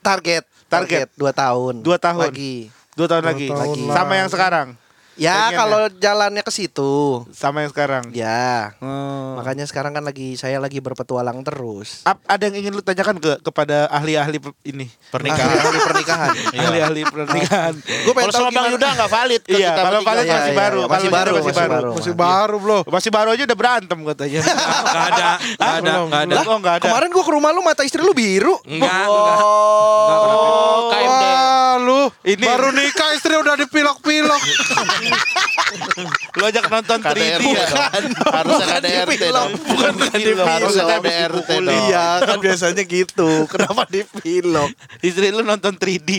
Target. 0.00 0.44
Target. 0.66 1.06
Target 1.06 1.08
2 1.14 1.30
tahun. 1.32 1.74
Dua 1.80 1.96
tahun. 1.96 2.30
Lagi. 2.30 2.56
Dua 2.94 3.06
tahun 3.06 3.22
Dua 3.22 3.30
lagi. 3.30 3.48
tahun 3.48 3.76
Sama 3.90 4.06
lagi. 4.06 4.18
yang 4.22 4.28
sekarang. 4.28 4.68
Ya 5.16 5.46
Pengen 5.46 5.56
kalau 5.56 5.80
jalannya 5.94 6.40
ke 6.40 6.50
situ. 6.50 7.22
Sama 7.30 7.60
yang 7.60 7.70
sekarang. 7.70 8.10
Ya. 8.10 8.74
Hmm. 8.78 9.36
Makanya 9.36 9.62
sekarang 9.64 9.90
kan 9.90 10.02
lagi 10.02 10.34
saya 10.34 10.58
lagi 10.58 10.78
berpetualang 10.78 11.38
terus. 11.40 12.02
Ap- 12.02 12.18
ada 12.24 12.42
yang 12.44 12.58
ingin 12.58 12.72
lu 12.72 12.80
tanyakan 12.80 13.16
ke 13.16 13.38
kepada 13.40 13.86
ahli-ahli 13.88 14.38
pe- 14.38 14.58
ini 14.64 14.90
Pernikahan. 15.08 15.54
Ahli 15.56 15.78
pernikahan. 15.80 16.30
ahli-ahli 16.52 17.02
pernikahan 17.04 17.74
Gue 18.04 18.12
Kalau 18.12 18.32
sama 18.32 18.50
Bang 18.50 18.66
Yuda 18.70 18.88
nggak 18.92 19.06
valid. 19.08 19.42
Iya, 19.46 19.54
kita 19.68 19.80
kalau 19.80 20.00
valid 20.00 20.24
Iya, 20.24 20.34
masih 20.34 20.44
iya, 20.44 20.58
baru. 20.58 20.74
iya. 20.74 20.84
Kalau 20.84 20.90
Masih 20.90 21.10
baru, 21.10 21.30
masih 21.30 21.44
masih 21.44 21.54
baru. 21.54 21.70
baru. 21.70 21.90
Masih 21.94 22.14
baru 22.14 22.56
belum. 22.58 22.82
Masih 22.86 23.10
baru 23.10 23.28
aja 23.30 23.42
udah 23.44 23.58
berantem 23.58 23.98
katanya. 24.04 24.40
Enggak 24.84 25.04
ada, 25.08 25.28
enggak 25.38 25.72
ada, 25.74 25.92
enggak 26.00 26.22
ada. 26.24 26.36
Oh, 26.44 26.56
enggak 26.56 26.74
ada. 26.74 26.84
Kemarin 26.84 27.08
gue 27.10 27.22
ke 27.22 27.32
rumah 27.32 27.50
lu 27.50 27.60
mata 27.60 27.82
istri 27.82 28.00
lu 28.00 28.12
biru. 28.12 28.58
Enggak, 28.64 28.90
enggak. 29.04 29.36
Oh, 29.38 30.78
KMD. 30.88 31.24
Wah, 31.24 31.74
lu 31.76 32.00
Ini- 32.24 32.44
baru 32.44 32.68
nikah 32.70 33.10
istri 33.12 33.34
udah 33.34 33.54
dipilok-pilok. 33.56 34.42
Lu 36.38 36.42
ajak 36.46 36.64
nonton 36.66 36.98
3D 36.98 37.14
KDRT 37.14 37.46
ya. 37.46 37.66
dong. 37.70 38.34
Harusnya 38.36 38.66
KDRT 38.78 39.22
dong. 39.30 39.50
Bukan 39.54 39.92
film. 40.12 40.46
Harusnya 40.46 40.84
KDRT 40.98 41.50
dong. 41.62 41.84
Iya 41.88 42.06
kan 42.22 42.36
biasanya 42.42 42.84
gitu. 42.84 43.30
Kenapa 43.52 43.82
dipilok? 43.88 44.70
Istri 45.02 45.30
lu 45.30 45.42
nonton 45.46 45.74
3D. 45.78 46.10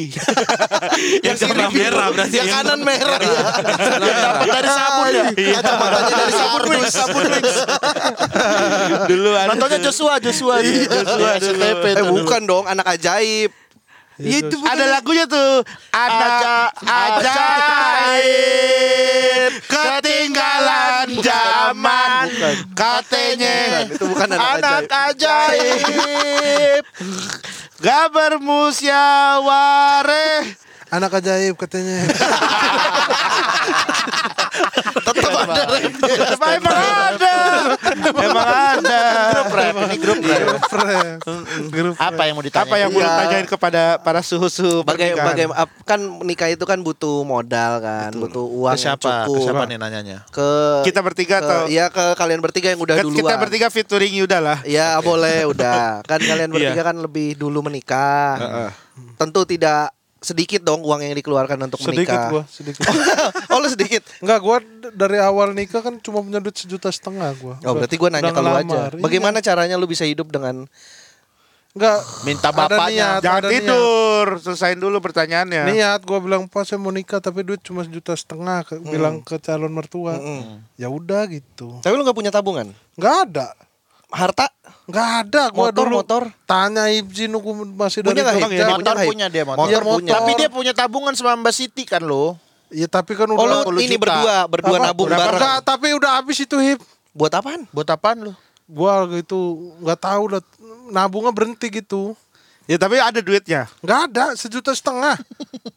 Yang 1.24 1.36
sebelah 1.44 1.70
merah 1.72 2.08
berarti. 2.12 2.36
Yang 2.36 2.48
kanan 2.52 2.80
merah 2.84 3.20
ya. 3.20 3.40
Dapat 3.44 4.48
dari 4.50 4.70
sabun 4.70 5.08
ya. 5.12 5.26
Kacamatanya 5.60 6.14
dari 6.16 6.34
sabun 6.34 6.64
wings, 6.70 6.94
sabun 6.94 7.26
wings. 7.32 7.56
Dulu 9.10 9.30
ada 9.36 9.48
Nontonnya 9.52 9.80
Joshua, 9.84 10.14
Joshua. 10.20 10.56
dia. 10.64 10.88
Joshua 10.88 11.30
Eh 11.86 12.04
bukan 12.08 12.42
dong, 12.48 12.66
anak 12.68 12.88
ajaib. 12.98 13.65
Iya, 14.16 14.48
itu 14.48 14.56
ada 14.64 14.86
lagunya 14.90 15.28
tuh. 15.28 15.60
Anak 15.92 16.72
Aja- 16.80 17.36
ajaib 18.16 19.52
ketinggalan 19.66 21.08
zaman 21.20 22.32
katanya 22.72 23.84
Itu 23.86 24.08
bukan 24.08 24.32
anak 24.32 24.56
Anak 24.56 24.88
ajaib. 25.12 25.84
ajaib. 25.84 26.84
Gabar 27.78 28.40
musyawareh. 28.40 30.48
Anak 30.88 31.20
ajaib 31.20 31.60
katanya. 31.60 32.08
Tetap 34.96 35.28
ada 35.28 35.68
Emang 36.56 36.72
ada. 37.12 37.25
Emang 37.96 38.48
ada. 38.48 39.02
Grup 39.32 39.52
rap, 39.52 39.76
ini 39.82 39.98
grup 39.98 40.20
rap. 40.22 40.48
Grup. 41.66 41.94
Apa 41.96 42.22
yang 42.24 42.36
mau 42.36 42.44
ditanya? 42.44 42.64
Apa 42.64 42.76
yang 42.76 42.90
mau 42.90 42.98
Iya. 42.98 43.08
ditanyain 43.10 43.48
kepada 43.48 43.84
para 43.98 44.20
suhu-suhu 44.20 44.82
Bagai, 44.82 45.14
pernikahan? 45.14 45.48
bagai, 45.48 45.48
kan 45.84 46.00
nikah 46.22 46.50
itu 46.50 46.64
kan 46.64 46.80
butuh 46.80 47.24
modal 47.24 47.80
kan, 47.80 48.12
butuh 48.12 48.44
uang 48.44 48.74
Ke 48.74 48.82
siapa? 48.82 49.06
yang 49.06 49.18
Ke 49.18 49.28
cukup. 49.28 49.44
siapa 49.46 49.64
nih 49.66 49.78
nanyanya? 49.78 50.18
Ke 50.28 50.50
Kita 50.84 51.00
bertiga 51.00 51.36
ke- 51.36 51.42
atau 51.42 51.60
ya 51.68 51.86
ke 51.88 52.06
kalian 52.14 52.40
bertiga 52.40 52.68
yang 52.68 52.82
udah 52.82 52.96
Kan 52.96 53.06
duluan. 53.06 53.20
kita 53.22 53.34
bertiga 53.38 53.68
featuring 53.70 54.14
Yuda 54.14 54.38
lah. 54.38 54.58
Ya 54.64 54.96
boleh 55.00 55.46
udah. 55.46 56.04
Kan 56.04 56.20
kalian 56.20 56.50
Iya. 56.52 56.56
bertiga 56.72 56.82
kan 56.84 56.98
lebih 56.98 57.36
dulu 57.36 57.62
menikah. 57.62 58.38
Tentu 59.16 59.44
tidak 59.46 59.92
sedikit 60.26 60.60
dong 60.60 60.82
uang 60.82 61.00
yang 61.00 61.14
dikeluarkan 61.14 61.56
untuk 61.62 61.78
Sedikit 61.78 62.10
menikah. 62.10 62.28
gua, 62.28 62.44
sedikit. 62.48 62.82
oh 63.54 63.58
lu 63.58 63.68
sedikit. 63.68 64.02
Enggak, 64.18 64.40
gua 64.40 64.58
dari 64.90 65.18
awal 65.18 65.52
nikah 65.52 65.80
kan 65.80 65.96
cuma 65.98 66.20
punya 66.20 66.40
duit 66.40 66.58
sejuta 66.58 66.90
setengah 66.90 67.30
gua. 67.36 67.56
Oh 67.62 67.72
berarti 67.72 67.94
gue 67.94 68.10
nanya 68.10 68.30
ke 68.30 68.42
lu 68.42 68.50
aja. 68.50 68.90
Iya. 68.90 68.98
Bagaimana 68.98 69.38
caranya 69.40 69.76
lu 69.76 69.86
bisa 69.86 70.02
hidup 70.02 70.28
dengan 70.28 70.66
Enggak. 71.72 72.00
Minta 72.24 72.50
ada 72.50 72.58
bapaknya. 72.72 72.88
niat, 72.88 73.22
Jangan 73.22 73.36
ada 73.38 73.48
niat. 73.48 73.56
tidur, 73.60 74.26
selesain 74.40 74.80
dulu 74.80 74.98
pertanyaannya. 74.98 75.64
Niat 75.68 76.02
gua 76.02 76.20
bilang 76.20 76.48
pas 76.48 76.64
saya 76.64 76.80
mau 76.80 76.88
nikah 76.88 77.20
tapi 77.20 77.44
duit 77.44 77.60
cuma 77.60 77.84
sejuta 77.84 78.16
setengah 78.16 78.64
ke- 78.64 78.80
bilang 78.82 79.20
ke 79.20 79.36
calon 79.38 79.70
mertua. 79.70 80.16
Ya 80.74 80.88
udah 80.88 81.28
gitu. 81.28 81.78
Tapi 81.80 81.92
lu 81.92 82.02
nggak 82.02 82.16
punya 82.16 82.32
tabungan? 82.32 82.72
Enggak 82.96 83.16
ada. 83.28 83.48
Harta? 84.16 84.48
Enggak 84.86 85.08
ada 85.26 85.42
gua 85.50 85.70
Motor, 85.70 85.86
dulu. 85.86 85.96
motor? 86.00 86.24
Tanya 86.46 86.88
izin 86.88 87.34
aku 87.34 87.52
masih 87.68 88.00
Punya 88.00 88.24
dari. 88.24 88.38
Hip? 88.40 88.50
Dia 88.50 88.68
Motor 88.70 88.96
punya, 88.96 89.06
punya 89.06 89.28
dia 89.28 89.44
motor. 89.44 89.60
Motor 89.60 89.72
Iya, 89.74 89.80
punya. 89.84 90.12
Tapi 90.16 90.32
dia 90.38 90.50
punya 90.50 90.72
tabungan 90.72 91.14
sama 91.14 91.36
Mbak 91.36 91.54
Siti 91.54 91.84
kan 91.84 92.00
lo. 92.00 92.38
Iya 92.70 92.88
tapi 92.88 93.14
kan 93.14 93.28
Oh 93.28 93.38
udah 93.38 93.66
lu 93.66 93.78
20 93.78 93.82
ini 93.82 93.96
juta. 93.96 94.04
berdua, 94.08 94.36
berdua 94.48 94.78
Apa? 94.78 94.86
nabung 94.90 95.08
Enggak, 95.08 95.30
bareng. 95.38 95.62
tapi 95.62 95.88
udah 95.94 96.12
habis 96.18 96.38
itu 96.40 96.56
hip. 96.58 96.80
Buat 97.12 97.34
apaan? 97.34 97.62
Buat 97.70 97.88
apaan 97.92 98.18
lo? 98.26 98.34
Gua 98.66 99.06
gitu 99.12 99.38
nggak 99.80 100.00
tahu 100.00 100.24
lah 100.32 100.42
nabungnya 100.88 101.30
berhenti 101.30 101.70
gitu. 101.70 102.14
Ya 102.66 102.78
tapi 102.78 102.98
ada 102.98 103.22
duitnya. 103.22 103.70
Nggak 103.82 104.00
ada 104.10 104.26
sejuta 104.34 104.74
setengah. 104.74 105.18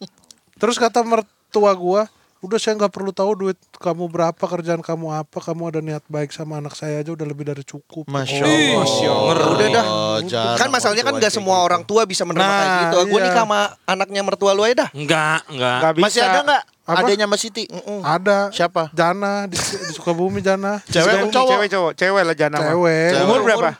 Terus 0.61 0.77
kata 0.77 1.01
mertua 1.01 1.73
gua, 1.73 2.09
udah 2.39 2.55
saya 2.55 2.79
nggak 2.79 2.95
perlu 2.95 3.11
tahu 3.11 3.35
duit 3.35 3.59
kamu 3.83 4.07
berapa 4.07 4.39
kerjaan 4.39 4.79
kamu 4.79 5.11
apa, 5.11 5.39
kamu 5.43 5.63
ada 5.75 5.81
niat 5.83 6.07
baik 6.07 6.31
sama 6.31 6.63
anak 6.63 6.79
saya 6.79 7.03
aja 7.03 7.11
udah 7.11 7.27
lebih 7.27 7.43
dari 7.43 7.67
cukup. 7.67 8.07
Masya 8.07 8.47
Ih, 8.47 8.79
Allah. 8.79 9.47
Udah 9.59 9.67
dah. 9.75 9.85
Oh, 9.85 10.19
jarang 10.23 10.55
kan 10.55 10.69
masalahnya 10.71 11.03
kan 11.03 11.19
nggak 11.19 11.35
semua 11.35 11.59
kayak 11.59 11.67
orang 11.67 11.83
tua 11.83 12.07
bisa 12.07 12.23
menerima 12.23 12.47
Nah, 12.47 12.59
kayak 12.63 12.75
gitu. 12.79 12.97
Gue 13.11 13.19
iya. 13.19 13.27
nikah 13.27 13.43
sama 13.43 13.61
anaknya 13.85 14.23
mertua 14.23 14.51
lu 14.55 14.63
aja 14.63 14.87
dah. 14.87 14.89
Enggak, 14.95 15.41
enggak. 15.51 15.79
Gak 15.83 15.91
gitu. 15.91 15.99
bisa. 15.99 16.07
Masih 16.07 16.21
ada 16.23 16.41
nggak? 16.47 16.63
Apa? 16.89 16.99
Adanya 17.05 17.25
Mbak 17.27 17.41
Siti. 17.43 17.65
Ada. 18.01 18.39
Siapa? 18.55 18.83
Jana 18.95 19.45
di, 19.45 19.59
di 19.59 19.93
Sukabumi 19.93 20.39
Jana. 20.39 20.79
Cewek 20.95 21.05
Cewek 21.05 21.19
atau 21.19 21.31
cowok? 21.35 21.51
Cewek 21.51 21.69
cowok, 21.69 21.93
cewek 21.99 22.23
lah 22.23 22.35
jangan 22.39 22.53
nama. 22.55 22.67
Cewek. 22.71 23.11
Umur 23.27 23.41
berapa? 23.43 23.71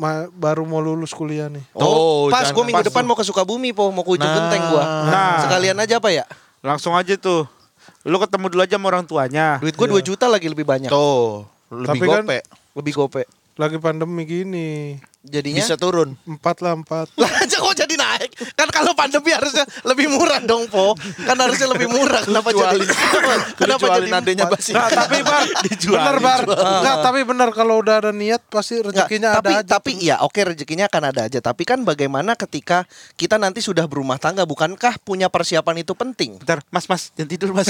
Ma- 0.00 0.28
baru 0.32 0.64
mau 0.64 0.80
lulus 0.80 1.12
kuliah 1.12 1.48
nih. 1.48 1.64
Oh, 1.76 2.28
pas 2.28 2.48
jangan 2.48 2.56
gue 2.56 2.64
minggu 2.68 2.80
pas 2.80 2.88
depan 2.88 3.02
tuh. 3.04 3.08
mau 3.08 3.16
ke 3.16 3.24
Sukabumi 3.24 3.72
po, 3.72 3.88
mau 3.88 4.04
ke 4.04 4.16
Ujung 4.16 4.28
Nah. 4.28 4.36
Genteng 4.36 4.62
gua. 4.68 4.84
Nah. 5.08 5.38
Sekalian 5.44 5.76
aja 5.76 5.96
apa 5.96 6.08
ya? 6.08 6.24
Langsung 6.60 6.92
aja 6.92 7.16
tuh. 7.16 7.59
Lu 8.08 8.16
ketemu 8.16 8.46
dulu 8.48 8.60
aja 8.64 8.76
sama 8.80 8.86
orang 8.88 9.04
tuanya. 9.04 9.60
Duit 9.60 9.76
gue 9.76 9.86
2 9.86 10.00
juta 10.00 10.24
lagi 10.24 10.48
lebih 10.48 10.64
banyak. 10.64 10.88
Tuh, 10.88 11.44
lebih 11.68 11.88
Tapi 12.00 12.04
kan- 12.08 12.24
gope. 12.24 12.38
Lebih 12.76 12.92
gope. 12.96 13.22
Lagi 13.60 13.76
pandemi 13.76 14.24
gini. 14.24 14.96
Jadinya 15.20 15.60
Bisa 15.60 15.76
turun. 15.76 16.16
Empat 16.24 16.64
lah 16.64 16.72
empat. 16.72 17.12
lah 17.20 17.44
aja 17.44 17.60
kok 17.60 17.76
jadi 17.76 17.92
naik? 17.92 18.56
Kan 18.56 18.72
kalau 18.72 18.96
pandemi 18.96 19.36
harusnya 19.36 19.68
lebih 19.84 20.08
murah 20.08 20.40
dong, 20.40 20.64
Po. 20.66 20.96
Kan 20.96 21.36
harusnya 21.36 21.68
lebih 21.68 21.92
murah. 21.92 22.24
Kenapa 22.24 22.48
jadi 22.48 22.80
Kenapa 23.60 23.84
Dijualin 23.84 24.08
jadi? 24.08 24.32
Mbak 24.40 24.60
Siti. 24.60 24.72
Nggak, 24.72 24.88
tapi 24.96 25.18
bar, 25.20 25.44
bener 25.92 26.16
bar. 26.24 26.40
Nggak, 26.80 26.96
tapi 27.04 27.20
bener 27.28 27.48
kalau 27.52 27.84
udah 27.84 28.00
ada 28.00 28.12
niat 28.16 28.40
pasti 28.48 28.80
Nggak, 28.80 28.86
rezekinya 29.04 29.28
tapi 29.36 29.52
ada 29.52 29.60
aja. 29.60 29.68
tapi 29.68 29.90
ya 30.00 30.16
oke 30.24 30.40
rezekinya 30.40 30.88
akan 30.88 31.02
ada 31.06 31.20
aja 31.28 31.38
tapi 31.38 31.62
kan 31.62 31.84
bagaimana 31.84 32.32
ketika 32.32 32.88
kita 33.14 33.36
nanti 33.36 33.60
sudah 33.60 33.84
berumah 33.84 34.16
tangga 34.16 34.42
bukankah 34.42 34.96
punya 34.98 35.28
persiapan 35.28 35.84
itu 35.84 35.92
penting 35.92 36.40
Bentar, 36.40 36.64
mas 36.68 36.88
mas, 36.88 37.12
jangan 37.12 37.28
tidur 37.28 37.50
mas. 37.52 37.68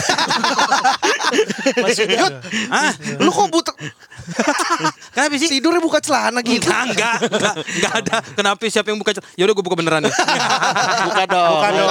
Mas 1.76 1.98
Yud, 1.98 2.34
Ah, 2.68 2.90
lu 3.18 3.30
kok 3.30 3.48
butuh 3.48 3.74
kenapa 5.10 5.34
sih? 5.36 5.48
tidurnya 5.50 5.82
buka 5.82 5.98
celana 5.98 6.40
gitu 6.40 6.66
Enggak, 6.70 6.84
enggak, 6.90 7.14
enggak, 7.26 7.54
enggak 7.66 7.92
ada. 7.98 8.16
Kenapa 8.34 8.62
siapa 8.66 8.88
yang 8.94 8.98
buka? 8.98 9.10
Ya 9.34 9.42
udah 9.48 9.54
gue 9.54 9.64
buka 9.64 9.76
beneran 9.76 10.00
nih. 10.06 10.12
Buka 11.10 11.24
dong. 11.26 11.50
Buka 11.56 11.68
dong. 11.72 11.88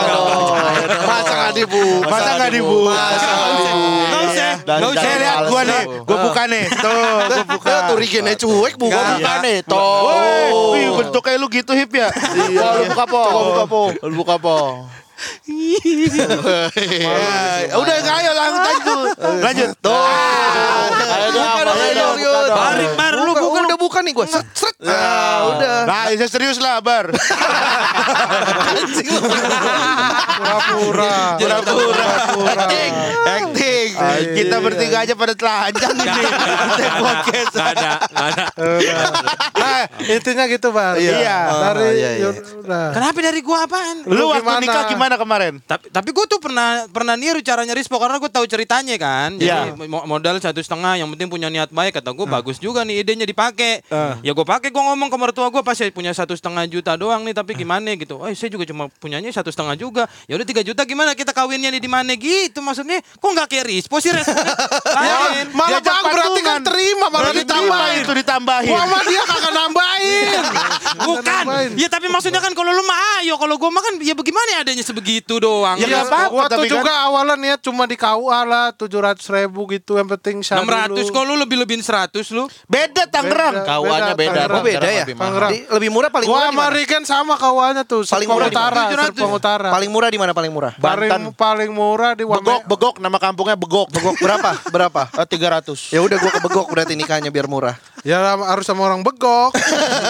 masa 1.03 1.33
nggak 1.33 1.53
dibuka 1.55 2.07
Masa 2.07 2.29
nggak 2.37 2.51
dibuka? 2.53 2.93
masa 2.93 3.27
nggak 3.27 3.49
dibuka 3.49 3.89
Enggak 3.99 4.21
usah. 4.23 4.53
Enggak 4.59 4.89
usah. 4.89 5.03
Saya 5.03 5.15
lihat 5.19 5.37
lu. 5.39 5.57
nih, 5.59 5.81
gua 6.05 6.17
buka 6.23 6.41
nih. 6.47 6.65
Tuh, 6.69 7.13
gua 7.29 7.43
buka. 7.45 7.73
tuh 7.89 7.95
rigennya 7.99 8.35
cuek 8.35 8.73
buka 8.77 8.95
Gua 8.95 9.03
buka 9.17 9.33
nih. 9.43 9.57
Tuh. 9.65 10.71
Wih, 10.73 10.87
bentuk 11.03 11.21
kayak 11.21 11.37
lu 11.39 11.47
gitu 11.49 11.71
hip 11.73 11.91
ya. 11.91 12.07
Iya, 12.49 12.67
lu 12.79 12.83
buka 12.93 13.05
po. 13.05 13.21
Coba 13.23 13.41
buka, 13.45 13.63
Po. 13.65 13.81
Lu 14.05 14.13
buka 14.15 14.35
po. 14.39 14.57
Ya, 17.69 17.75
udah 17.75 17.95
enggak 17.95 18.15
ayo 18.17 18.31
lanjut 18.31 18.61
lanjut. 18.61 19.09
Lanjut. 19.41 19.69
Tuh. 19.79 19.93
Buka 21.29 21.61
dong. 21.61 21.77
Barik, 22.49 22.91
bar, 22.95 23.13
lu 23.15 23.31
buka 23.31 23.41
bukan. 23.41 23.61
udah 23.65 23.77
buka 23.77 23.99
nih 24.01 24.11
gua 24.11 24.25
set 24.25 24.45
set 24.53 24.75
nah 24.79 25.53
udah 25.53 25.75
Nah, 25.85 26.03
bisa 26.09 26.25
serius 26.27 26.57
lah, 26.57 26.79
Bar. 26.79 27.11
Pura-pura. 30.39 31.15
Pura-pura. 31.37 32.07
Acting. 32.47 32.91
Acting. 33.25 33.89
Kita 34.35 34.55
bertiga 34.59 34.97
aja 35.03 35.13
pada 35.13 35.33
telanjang 35.33 35.93
ini. 35.95 36.21
Podcast. 36.99 37.53
Enggak 37.53 37.69
ada, 37.75 37.91
enggak 38.07 38.27
ada. 38.29 38.45
Nah, 39.55 39.81
intinya 40.07 40.45
gitu, 40.47 40.67
Bang. 40.69 40.95
Iya. 40.97 41.39
Dari 41.49 41.79
Ah, 41.79 41.91
iya, 41.91 42.11
iya. 42.17 42.27
ya 42.27 42.27
udah. 42.31 42.85
Kenapa 42.93 43.17
dari 43.19 43.39
gua 43.41 43.57
apaan? 43.65 43.97
Lu 44.05 44.31
waktu 44.31 44.53
nikah 44.63 44.83
gimana 44.87 45.08
kemarin? 45.15 45.53
Tapi 45.61 45.87
tapi 45.87 46.09
gue 46.09 46.25
tuh 46.27 46.37
pernah 46.37 46.69
pernah 46.87 47.15
niru 47.15 47.39
caranya 47.39 47.71
Rispo 47.71 47.95
karena 47.95 48.17
gue 48.17 48.27
tahu 48.27 48.45
ceritanya 48.45 48.93
kan. 48.95 49.39
Jadi 49.39 49.87
mo- 49.87 50.05
modal 50.05 50.37
satu 50.37 50.59
setengah 50.59 50.93
yang 50.95 51.09
penting 51.09 51.25
punya 51.27 51.47
niat 51.47 51.69
baik 51.69 51.95
kata 51.95 52.11
gue 52.11 52.27
bagus 52.27 52.57
juga 52.57 52.83
nih 52.83 53.01
idenya 53.01 53.23
dipakai. 53.23 53.81
Ya 54.19 54.31
gue 54.31 54.43
pakai 54.43 54.69
gue 54.69 54.83
ngomong 54.83 55.07
ke 55.07 55.17
mertua 55.17 55.47
gue 55.47 55.61
pas 55.61 55.73
saya 55.73 55.89
punya 55.89 56.11
satu 56.11 56.33
setengah 56.33 56.65
juta 56.65 56.93
doang 56.93 57.23
nih 57.23 57.31
tapi 57.31 57.55
gimana 57.55 57.95
gitu. 57.95 58.17
Oh 58.17 58.27
saya 58.27 58.49
juga 58.49 58.65
cuma 58.65 58.91
punyanya 58.93 59.29
satu 59.29 59.47
setengah 59.47 59.73
juga. 59.73 60.03
Ya 60.25 60.35
udah 60.35 60.45
tiga 60.45 60.61
juta 60.61 60.83
gimana 60.83 61.13
kita 61.13 61.31
kawinnya 61.31 61.69
nih 61.69 61.79
di 61.79 61.87
mana 61.87 62.11
gitu 62.11 62.59
maksudnya. 62.59 62.99
Kok 63.15 63.29
nggak 63.29 63.47
kayak 63.47 63.65
Rispo 63.65 63.97
sih 63.97 64.11
responnya 64.11 64.53
lain. 64.85 65.47
Malah 65.59 65.79
bang 65.79 66.03
berarti 66.05 66.41
kan 66.41 66.59
terima 66.61 67.07
malah 67.07 67.31
ditambahin. 67.31 68.01
itu 68.01 68.13
ditambahin. 68.15 68.71
Sama 68.71 68.99
dia 69.03 69.21
kagak 69.23 69.53
nambahin. 69.53 70.41
Bukan. 71.07 71.43
Ya 71.75 71.87
tapi 71.87 72.07
maksudnya 72.07 72.39
kan 72.39 72.51
kalau 72.51 72.71
lu 72.71 72.81
mah 72.81 72.97
ayo 73.19 73.35
kalau 73.35 73.55
gue 73.55 73.69
mah 73.69 73.79
kan 73.79 73.93
ya 73.99 74.11
bagaimana 74.11 74.47
ya 74.51 74.59
adanya 74.61 74.83
sebegitu 74.99 75.33
doang. 75.37 75.75
Ya, 75.75 75.81
Iya, 75.81 75.87
nggak 75.89 76.05
apa-apa, 76.05 76.29
gua 76.29 76.43
tuh 76.43 76.51
tapi 76.53 76.67
kan- 76.67 76.75
juga 76.75 76.93
awalnya 77.01 77.35
niat 77.35 77.59
cuma 77.59 77.83
di 77.83 77.95
KUA 77.95 78.39
lah 78.43 78.65
tujuh 78.71 78.99
ratus 78.99 79.25
ribu 79.27 79.63
gitu 79.67 79.95
yang 79.95 80.09
penting 80.09 80.41
sah 80.41 80.59
600 80.59 80.91
dulu. 80.99 81.07
kalau 81.09 81.25
lu 81.29 81.35
lebih-lebihin 81.39 81.79
100 81.79 82.27
lu. 82.29 82.45
Beda 82.65 83.03
Tangerang. 83.05 83.63
Kawannya 83.63 84.13
beda. 84.13 84.41
Oh 84.49 84.59
beda 84.61 84.83
ya 84.85 85.03
lebih. 85.03 85.15
Tangerang. 85.15 85.51
Di- 85.51 85.63
lebih 85.69 85.89
murah 85.89 86.09
paling 86.09 86.27
Gua 86.27 86.35
murah 86.37 86.49
sama 86.49 86.61
mana? 86.61 86.75
Riken 86.75 87.03
sama 87.03 87.33
kawannya 87.33 87.83
tuh 87.83 88.01
Paling 88.03 88.27
murah 88.27 88.49
Utara? 88.49 88.81
Serpong 88.91 89.33
Utara. 89.33 89.69
paling 89.69 89.89
murah 89.89 90.09
di 90.09 90.17
mana 90.17 90.31
paling 90.31 90.49
murah 90.49 90.73
paling 90.75 91.09
Banten. 91.09 91.21
paling 91.33 91.71
murah 91.71 92.11
di 92.13 92.23
Wame. 92.23 92.37
Begok, 92.37 92.61
begok. 92.67 92.95
Nama 92.99 93.17
kampungnya 93.17 93.55
begok. 93.55 93.87
Begok 93.89 94.15
berapa 94.17 94.51
berapa 94.75 95.01
Eh, 95.15 95.25
300. 95.25 95.89
ya 95.89 95.99
udah 95.99 96.17
gua 96.17 96.29
ke 96.29 96.41
Begok 96.41 96.67
berarti 96.67 96.93
nikahnya 96.93 97.29
biar 97.29 97.47
murah 97.47 97.75
Ya 98.09 98.33
harus 98.33 98.65
sama 98.65 98.89
orang 98.89 99.05
begok. 99.05 99.53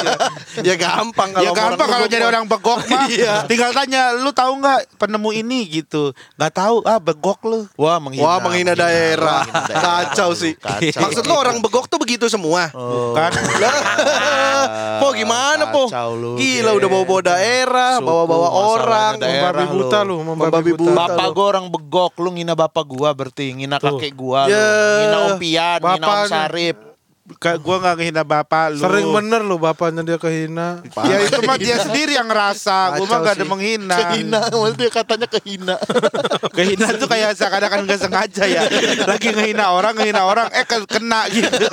ya 0.68 0.80
gampang 0.80 1.36
kalau 1.36 1.44
ya 1.44 1.52
gampang 1.52 1.88
kalau 1.92 2.08
Begok 2.08 2.16
jadi 2.16 2.24
orang 2.24 2.46
begok 2.48 2.80
mah. 2.88 3.08
Iya. 3.12 3.44
Tinggal 3.44 3.76
tanya, 3.76 4.16
lu 4.16 4.32
tahu 4.32 4.64
nggak 4.64 4.96
penemu 4.96 5.30
ini 5.36 5.68
gitu? 5.68 6.16
Nggak 6.40 6.54
tahu, 6.56 6.80
ah 6.88 6.96
begok 6.96 7.44
lu. 7.44 7.68
Wah, 7.76 8.00
menghina. 8.00 8.24
Wah 8.24 8.38
menghina 8.40 8.72
daerah 8.72 9.44
Menghina 9.44 9.66
daerah. 9.68 9.82
Kacau 9.84 10.32
sih 10.32 10.56
Kacau. 10.56 11.02
Maksud 11.04 11.28
lo 11.28 11.36
orang 11.36 11.60
begok 11.60 11.92
tuh 11.92 12.00
begitu 12.00 12.32
semua 12.32 12.72
Kan? 13.18 13.32
Po 15.04 15.12
gimana 15.12 15.68
po 15.72 15.92
Kacau 15.92 16.16
lu, 16.16 16.40
Gila 16.40 16.72
udah 16.80 16.88
bawa-bawa 16.88 17.22
daerah 17.36 17.94
Suku, 18.00 18.08
Bawa-bawa 18.08 18.48
orang. 18.52 19.14
Membabi 19.20 19.64
lu. 19.66 19.74
buta 19.76 20.00
lu, 20.08 20.16
membabi 20.24 20.72
buta. 20.72 20.96
Bapak 20.96 21.28
lu. 21.28 21.36
gua 21.36 21.46
orang 21.52 21.66
begok, 21.68 22.14
lu 22.24 22.30
ngina 22.32 22.54
bapak 22.56 22.86
gua 22.88 23.10
berarti 23.12 23.52
ngina 23.52 23.82
kakek 23.82 24.16
gua, 24.16 24.48
lu. 24.48 24.56
Ya. 24.56 24.72
ngina 25.04 25.18
Om 25.28 25.34
Pian, 25.36 25.80
ngina 25.84 26.08
Om. 26.08 26.30
Sarip. 26.30 26.89
Ka- 27.38 27.62
Gua 27.62 27.78
nggak 27.78 27.96
ngehina 27.96 28.24
bapak 28.24 28.74
lu. 28.74 28.82
Sering 28.82 29.06
bener 29.12 29.42
lu 29.42 29.56
bapaknya 29.56 30.02
dia 30.02 30.18
kehina. 30.18 30.82
Ya 31.04 31.18
itu 31.22 31.40
mah 31.44 31.56
dia 31.56 31.78
sendiri 31.78 32.16
yang 32.16 32.26
ngerasa. 32.26 32.98
Gua 32.98 33.06
mah 33.06 33.20
gak 33.22 33.36
ada 33.36 33.46
menghina. 33.46 33.98
Kehina, 34.10 34.40
maksudnya 34.48 34.80
dia 34.80 34.90
katanya 34.90 35.28
kehina. 35.28 35.76
Kehina 36.58 36.86
tuh 36.96 37.06
kayak 37.06 37.36
seakan-akan 37.36 37.86
gak 37.86 38.00
sengaja 38.00 38.44
ya. 38.44 38.64
Lagi 39.04 39.30
ngehina 39.30 39.70
orang, 39.70 39.94
ngehina 39.94 40.24
orang, 40.24 40.50
eh 40.50 40.66
ke- 40.66 40.90
kena 40.90 41.30
gitu. 41.30 41.54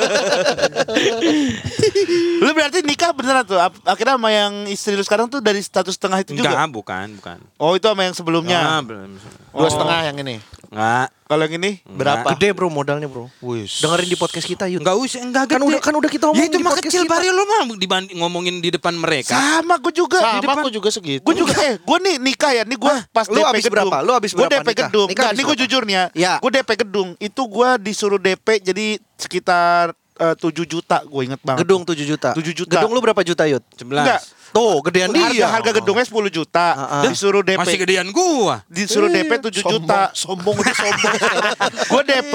lu 2.43 2.51
berarti 2.51 2.79
nikah 2.81 3.11
beneran 3.11 3.43
tuh? 3.43 3.57
Ap- 3.57 3.83
Akhirnya 3.85 4.15
sama 4.15 4.29
yang 4.29 4.53
istri 4.67 4.93
lu 4.93 5.03
sekarang 5.03 5.27
tuh 5.27 5.39
dari 5.39 5.59
status 5.59 5.93
setengah 5.93 6.21
itu 6.21 6.35
juga? 6.35 6.51
Enggak, 6.51 6.69
bukan, 6.71 7.07
bukan. 7.15 7.39
Oh 7.57 7.73
itu 7.73 7.85
sama 7.85 8.03
yang 8.03 8.13
Ah, 8.13 8.19
sebelumnya. 8.19 8.59
belum. 8.81 9.11
Dua 9.51 9.69
setengah 9.69 9.99
yang 10.05 10.17
ini. 10.19 10.37
Enggak. 10.67 11.09
Kalau 11.27 11.43
yang 11.43 11.55
ini? 11.57 11.71
Berapa? 11.85 12.27
Gede 12.33 12.49
bro 12.53 12.69
modalnya 12.69 13.07
bro. 13.07 13.27
Wis. 13.41 13.81
Dengerin 13.81 14.07
di 14.07 14.15
podcast 14.15 14.45
kita 14.45 14.65
yuk. 14.69 14.79
Enggak 14.79 14.95
usah, 14.97 15.21
enggak 15.21 15.45
Kan 15.45 15.59
gede. 15.59 15.67
udah 15.67 15.81
kan 15.81 15.95
udah 15.97 16.07
kita 16.07 16.23
Ya 16.23 16.29
ngomong 16.29 16.45
itu 16.45 16.57
di 16.57 16.65
podcast 16.65 16.87
kecil 16.87 17.03
kita. 17.03 17.13
Barry 17.13 17.29
lo 17.29 17.43
mah 17.43 17.61
dibanding 17.73 18.17
ngomongin 18.17 18.55
di 18.59 18.71
depan 18.71 18.95
mereka. 18.95 19.33
Sama 19.33 19.75
gue 19.77 19.93
juga. 19.93 20.19
Sama 20.19 20.33
Di 20.33 20.41
depan- 20.45 20.59
aku 20.61 20.71
juga 20.71 20.89
segitu. 20.89 21.23
Gue 21.23 21.35
juga 21.35 21.55
eh 21.61 21.75
gue 21.77 21.99
nih 22.01 22.15
nikah 22.21 22.53
ya 22.53 22.63
nih 22.63 22.77
gue 22.77 22.95
pas 23.11 23.27
lu 23.27 23.37
DP 23.37 23.47
habis 23.49 23.65
gedung. 23.65 23.75
berapa? 23.81 23.97
Lu 24.01 24.13
habis 24.13 24.31
Gue 24.31 24.39
berapa 24.41 24.55
DP 24.55 24.69
nikah? 24.69 24.79
gedung. 24.85 25.07
Nikah 25.07 25.11
Enggak, 25.11 25.27
habis 25.27 25.35
ini 25.35 25.43
gue 25.43 25.49
berapa? 25.49 25.63
jujur 25.67 25.83
nih 25.83 25.95
ya. 25.95 26.05
Ya. 26.15 26.33
Gue 26.37 26.51
DP 26.53 26.71
gedung. 26.79 27.09
Itu 27.19 27.43
gue 27.45 27.69
disuruh 27.81 28.21
DP 28.21 28.47
jadi 28.61 28.87
sekitar 29.17 29.85
eh, 30.21 30.35
7 30.35 30.65
juta. 30.65 30.99
Gue 31.05 31.29
inget 31.29 31.41
banget. 31.45 31.65
Gedung 31.65 31.83
7 31.85 31.97
juta. 32.03 32.31
7 32.33 32.53
juta. 32.53 32.73
Gedung 32.81 32.93
lu 32.97 33.01
berapa 33.05 33.21
juta 33.23 33.45
Yud? 33.45 33.63
11. 33.77 33.85
Enggak. 34.05 34.21
Tuh, 34.57 34.81
gedean 34.89 35.13
Harga, 35.13 35.33
dia. 35.37 35.47
harga 35.53 35.71
gedungnya 35.77 36.07
10 36.09 36.33
juta. 36.33 36.67
Ah, 36.73 36.81
ah. 36.81 37.03
Disuruh 37.05 37.45
DP. 37.45 37.61
Masih 37.61 37.79
gedean 37.83 38.09
gua. 38.09 38.65
Disuruh 38.73 39.13
DP 39.13 39.31
7 39.37 39.61
juta. 39.61 40.01
Sombong 40.17 40.57
udah 40.57 40.75
sombong. 40.75 41.13
gue 41.93 42.03
DP, 42.09 42.35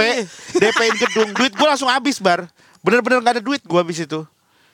DP-in 0.61 0.95
gedung. 1.01 1.29
Duit 1.33 1.53
gue 1.57 1.67
langsung 1.67 1.89
habis 1.89 2.21
bar. 2.21 2.45
Bener-bener 2.85 3.25
gak 3.25 3.33
ada 3.39 3.43
duit 3.43 3.61
gue 3.65 3.79
habis 3.79 4.05
itu. 4.05 4.21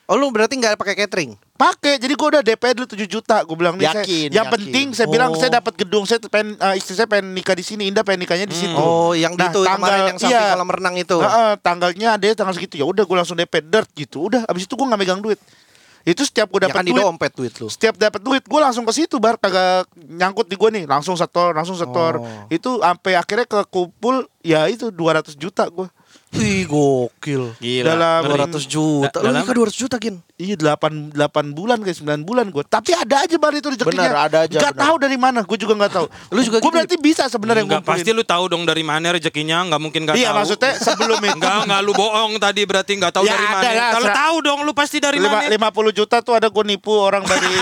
Oh 0.08 0.16
lu 0.16 0.32
berarti 0.32 0.56
nggak 0.56 0.74
pakai 0.74 0.96
catering? 0.96 1.36
Pakai, 1.52 2.00
jadi 2.00 2.16
gue 2.16 2.28
udah 2.30 2.40
DP 2.40 2.64
dulu 2.72 2.86
7 2.88 3.04
juta. 3.04 3.44
Gue 3.44 3.52
bilang 3.54 3.76
nih, 3.76 3.84
saya- 3.84 4.00
Yakin, 4.00 4.28
yang 4.30 4.46
yakin. 4.46 4.54
penting 4.56 4.86
saya 4.96 5.04
bilang 5.06 5.30
Oh. 5.30 5.36
saya 5.36 5.52
dapat 5.52 5.74
gedung, 5.76 6.08
saya 6.08 6.16
pengen 6.22 6.56
eh, 6.56 6.74
istri 6.74 6.96
saya 6.96 7.04
pengen 7.04 7.36
nikah 7.36 7.52
di 7.52 7.60
sini, 7.60 7.84
Indah 7.84 8.00
pengen 8.00 8.24
nikahnya 8.24 8.48
di 8.48 8.56
situ. 8.56 8.72
Oh, 8.72 9.12
yang 9.12 9.36
Nah, 9.36 9.52
itu 9.52 9.60
kemarin 9.60 10.00
yang 10.06 10.18
samping 10.18 10.32
iya. 10.32 10.56
kolam 10.56 10.70
renang 10.70 10.96
itu. 10.96 11.16
Heeh, 11.18 11.52
tanggalnya 11.60 12.08
ada 12.14 12.24
tanggal 12.32 12.54
segitu 12.56 12.74
ya 12.74 12.88
udah 12.88 13.04
gue 13.04 13.16
langsung 13.16 13.36
DP 13.36 13.60
dirt 13.60 13.90
gitu. 13.92 14.32
Udah, 14.32 14.48
abis 14.48 14.64
itu 14.64 14.72
gue 14.72 14.86
nggak 14.86 14.96
megang 14.98 15.20
duit. 15.20 15.36
Itu 16.02 16.24
setiap 16.24 16.48
gue 16.48 16.56
Ya 16.58 16.64
dapat 16.64 16.78
kan 16.78 16.84
di 16.88 16.92
duit, 16.94 17.04
dompet 17.04 17.32
duit 17.36 17.52
lu. 17.54 17.68
setiap 17.68 18.00
dapat 18.00 18.20
duit 18.22 18.40
gue 18.40 18.60
langsung 18.62 18.88
ke 18.88 18.92
situ 18.96 19.20
bar 19.20 19.36
kagak 19.36 19.84
nyangkut 19.92 20.48
di 20.48 20.56
gue 20.56 20.70
nih, 20.72 20.84
langsung 20.88 21.20
setor, 21.20 21.52
langsung 21.52 21.76
setor. 21.76 22.16
Oh. 22.16 22.48
Itu 22.48 22.80
sampai 22.80 23.12
akhirnya 23.12 23.44
ke 23.44 23.60
kumpul 23.68 24.24
ya 24.40 24.64
itu 24.66 24.88
200 24.88 25.36
juta 25.36 25.68
gue. 25.68 25.84
Wih, 26.30 26.64
gokil. 26.64 27.56
Gila. 27.56 27.88
Dalam- 27.88 28.22
200 28.22 28.64
juta. 28.64 29.08
Da- 29.10 29.20
Lu 29.20 29.24
dalam- 29.26 29.40
nikah 29.40 29.54
200 29.54 29.78
juta, 29.78 29.96
Gin. 29.96 30.20
Iya 30.36 30.54
8 30.54 31.10
8 31.10 31.50
bulan 31.50 31.80
kayak 31.80 31.98
9 31.98 32.22
bulan 32.22 32.46
gue. 32.46 32.62
Tapi 32.62 32.92
ada 32.92 33.26
aja 33.26 33.34
bar 33.36 33.50
itu 33.50 33.66
rezekinya. 33.66 33.90
Benar, 34.06 34.16
ada 34.22 34.38
aja, 34.44 34.54
Gak 34.56 34.70
benar. 34.70 34.82
tahu 34.86 34.94
dari 35.00 35.16
mana, 35.16 35.42
gue 35.42 35.58
juga 35.58 35.74
nggak 35.74 35.90
tahu. 35.90 36.06
Lu 36.30 36.40
juga 36.40 36.58
Gue 36.58 36.62
gitu, 36.62 36.76
berarti 36.76 36.96
bisa 36.96 37.22
sebenarnya 37.26 37.64
Enggak, 37.64 37.82
ngumpulin. 37.82 37.98
pasti 37.98 38.10
lu 38.12 38.22
tahu 38.22 38.44
dong 38.46 38.62
dari 38.62 38.82
mana 38.82 39.10
rezekinya, 39.10 39.66
enggak 39.66 39.80
mungkin 39.80 40.00
enggak 40.04 40.14
Iya 40.14 40.30
tahu. 40.30 40.38
maksudnya 40.38 40.72
sebelum 40.78 41.18
itu 41.18 41.34
Enggak, 41.34 41.56
enggak 41.66 41.80
lu 41.82 41.92
bohong 41.92 42.32
tadi 42.36 42.62
berarti 42.62 42.92
enggak 42.94 43.10
tahu 43.10 43.24
Ya, 43.24 43.34
dari 43.34 43.42
ada 43.42 43.56
mana. 43.56 43.72
lah, 43.74 43.90
Kalau 43.90 44.08
tahu 44.14 44.36
dong 44.44 44.58
lu 44.62 44.72
pasti 44.72 44.96
dari 45.00 45.18
lima, 45.18 45.42
mana. 45.42 45.50
50 45.50 45.90
juta 45.92 46.16
tuh 46.20 46.34
ada 46.34 46.46
gue 46.46 46.64
nipu 46.64 46.92
orang 46.92 47.24
dari 47.24 47.48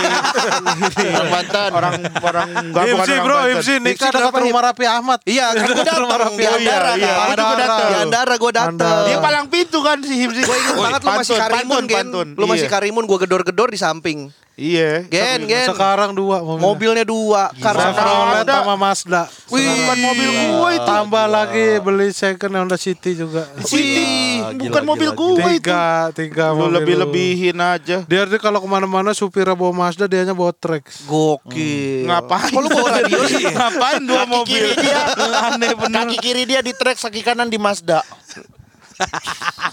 Orang 1.09 1.29
Banten. 1.31 1.69
orang 1.71 1.93
orang 2.19 2.47
enggak 2.61 2.83
bukan 2.85 3.05
orang 3.07 3.23
bro, 3.23 3.35
Banten. 3.37 3.55
Imsi 3.55 3.73
nikah 3.79 4.09
dekat 4.11 4.33
rumah 4.43 4.61
Rapi 4.63 4.85
Ahmad. 4.85 5.19
Iya, 5.23 5.45
kan 5.49 5.65
gua 5.65 5.81
datang 5.81 6.03
di 6.29 6.43
Iya, 6.43 6.51
Andara 6.53 6.91
iya, 6.93 7.07
kan. 7.07 7.17
gua 7.17 7.33
juga 7.33 7.55
datang. 7.57 7.87
Di 7.87 7.95
Andara 7.97 8.33
gua 8.37 8.51
datang. 8.57 9.05
Dia 9.05 9.17
palang 9.17 9.45
pintu 9.45 9.79
kan 9.79 9.97
si 9.99 10.13
Himsi. 10.15 10.41
Gue 10.41 10.57
inget 10.57 10.75
banget 10.75 11.01
lu 11.01 11.09
masih 11.13 11.35
Karimun, 11.35 11.83
Gen. 11.85 12.07
Lu 12.33 12.45
masih 12.45 12.65
Iya. 12.65 12.73
Karimun, 12.73 13.03
gua 13.03 13.17
gedor-gedor 13.17 13.69
di 13.69 13.77
samping. 13.77 14.33
Iya. 14.57 15.05
Gen, 15.05 15.45
Gen. 15.45 15.69
Sekarang 15.69 16.17
dua 16.17 16.41
mobilnya. 16.41 16.65
Mobilnya 16.65 17.05
dua. 17.05 17.53
Karena 17.53 17.93
Chevrolet 17.93 18.41
ada. 18.41 18.53
sama 18.57 18.73
Mazda. 18.73 19.21
Wih, 19.47 19.61
bukan 19.61 19.97
mobil 20.01 20.29
gue 20.33 20.69
itu. 20.73 20.87
Tambah 20.89 21.25
lagi 21.29 21.65
beli 21.77 22.09
second 22.09 22.53
Honda 22.57 22.73
City 22.73 23.13
juga. 23.13 23.45
City, 23.61 24.41
Gila, 24.41 24.57
bukan 24.57 24.81
gila, 24.81 24.89
mobil 24.89 25.09
gila. 25.13 25.19
gue 25.21 25.29
itu. 25.53 25.61
Tiga, 25.61 25.85
tiga 26.09 26.45
Lu 26.49 26.57
mobil. 26.57 26.73
lebih-lebihin 26.73 27.53
aja. 27.53 28.01
Dia 28.01 28.21
tuh 28.25 28.41
kalau 28.41 28.57
ke 28.57 28.65
mana-mana 28.65 29.13
supirnya 29.13 29.53
bawa 29.53 29.69
Mazda, 29.77 30.09
dianya 30.09 30.33
bawa 30.33 30.49
Trax. 30.49 31.05
Gokil. 31.05 32.09
Ngapain? 32.09 32.49
Kok 32.49 32.57
lu 32.57 32.69
bawa 32.73 32.89
radio 32.97 33.19
sih? 33.29 33.45
Ngapain 33.45 34.01
dua 34.01 34.25
Kaki 34.25 34.33
mobil? 34.33 34.57
kiri 34.57 34.71
dia. 34.81 34.99
Aneh 35.53 35.73
bener. 35.77 36.01
Kaki 36.01 36.17
kiri 36.17 36.43
dia 36.43 36.59
di 36.59 36.73
trek, 36.73 36.97
kaki 36.97 37.21
kanan 37.21 37.45
di 37.45 37.61
Mazda. 37.61 38.01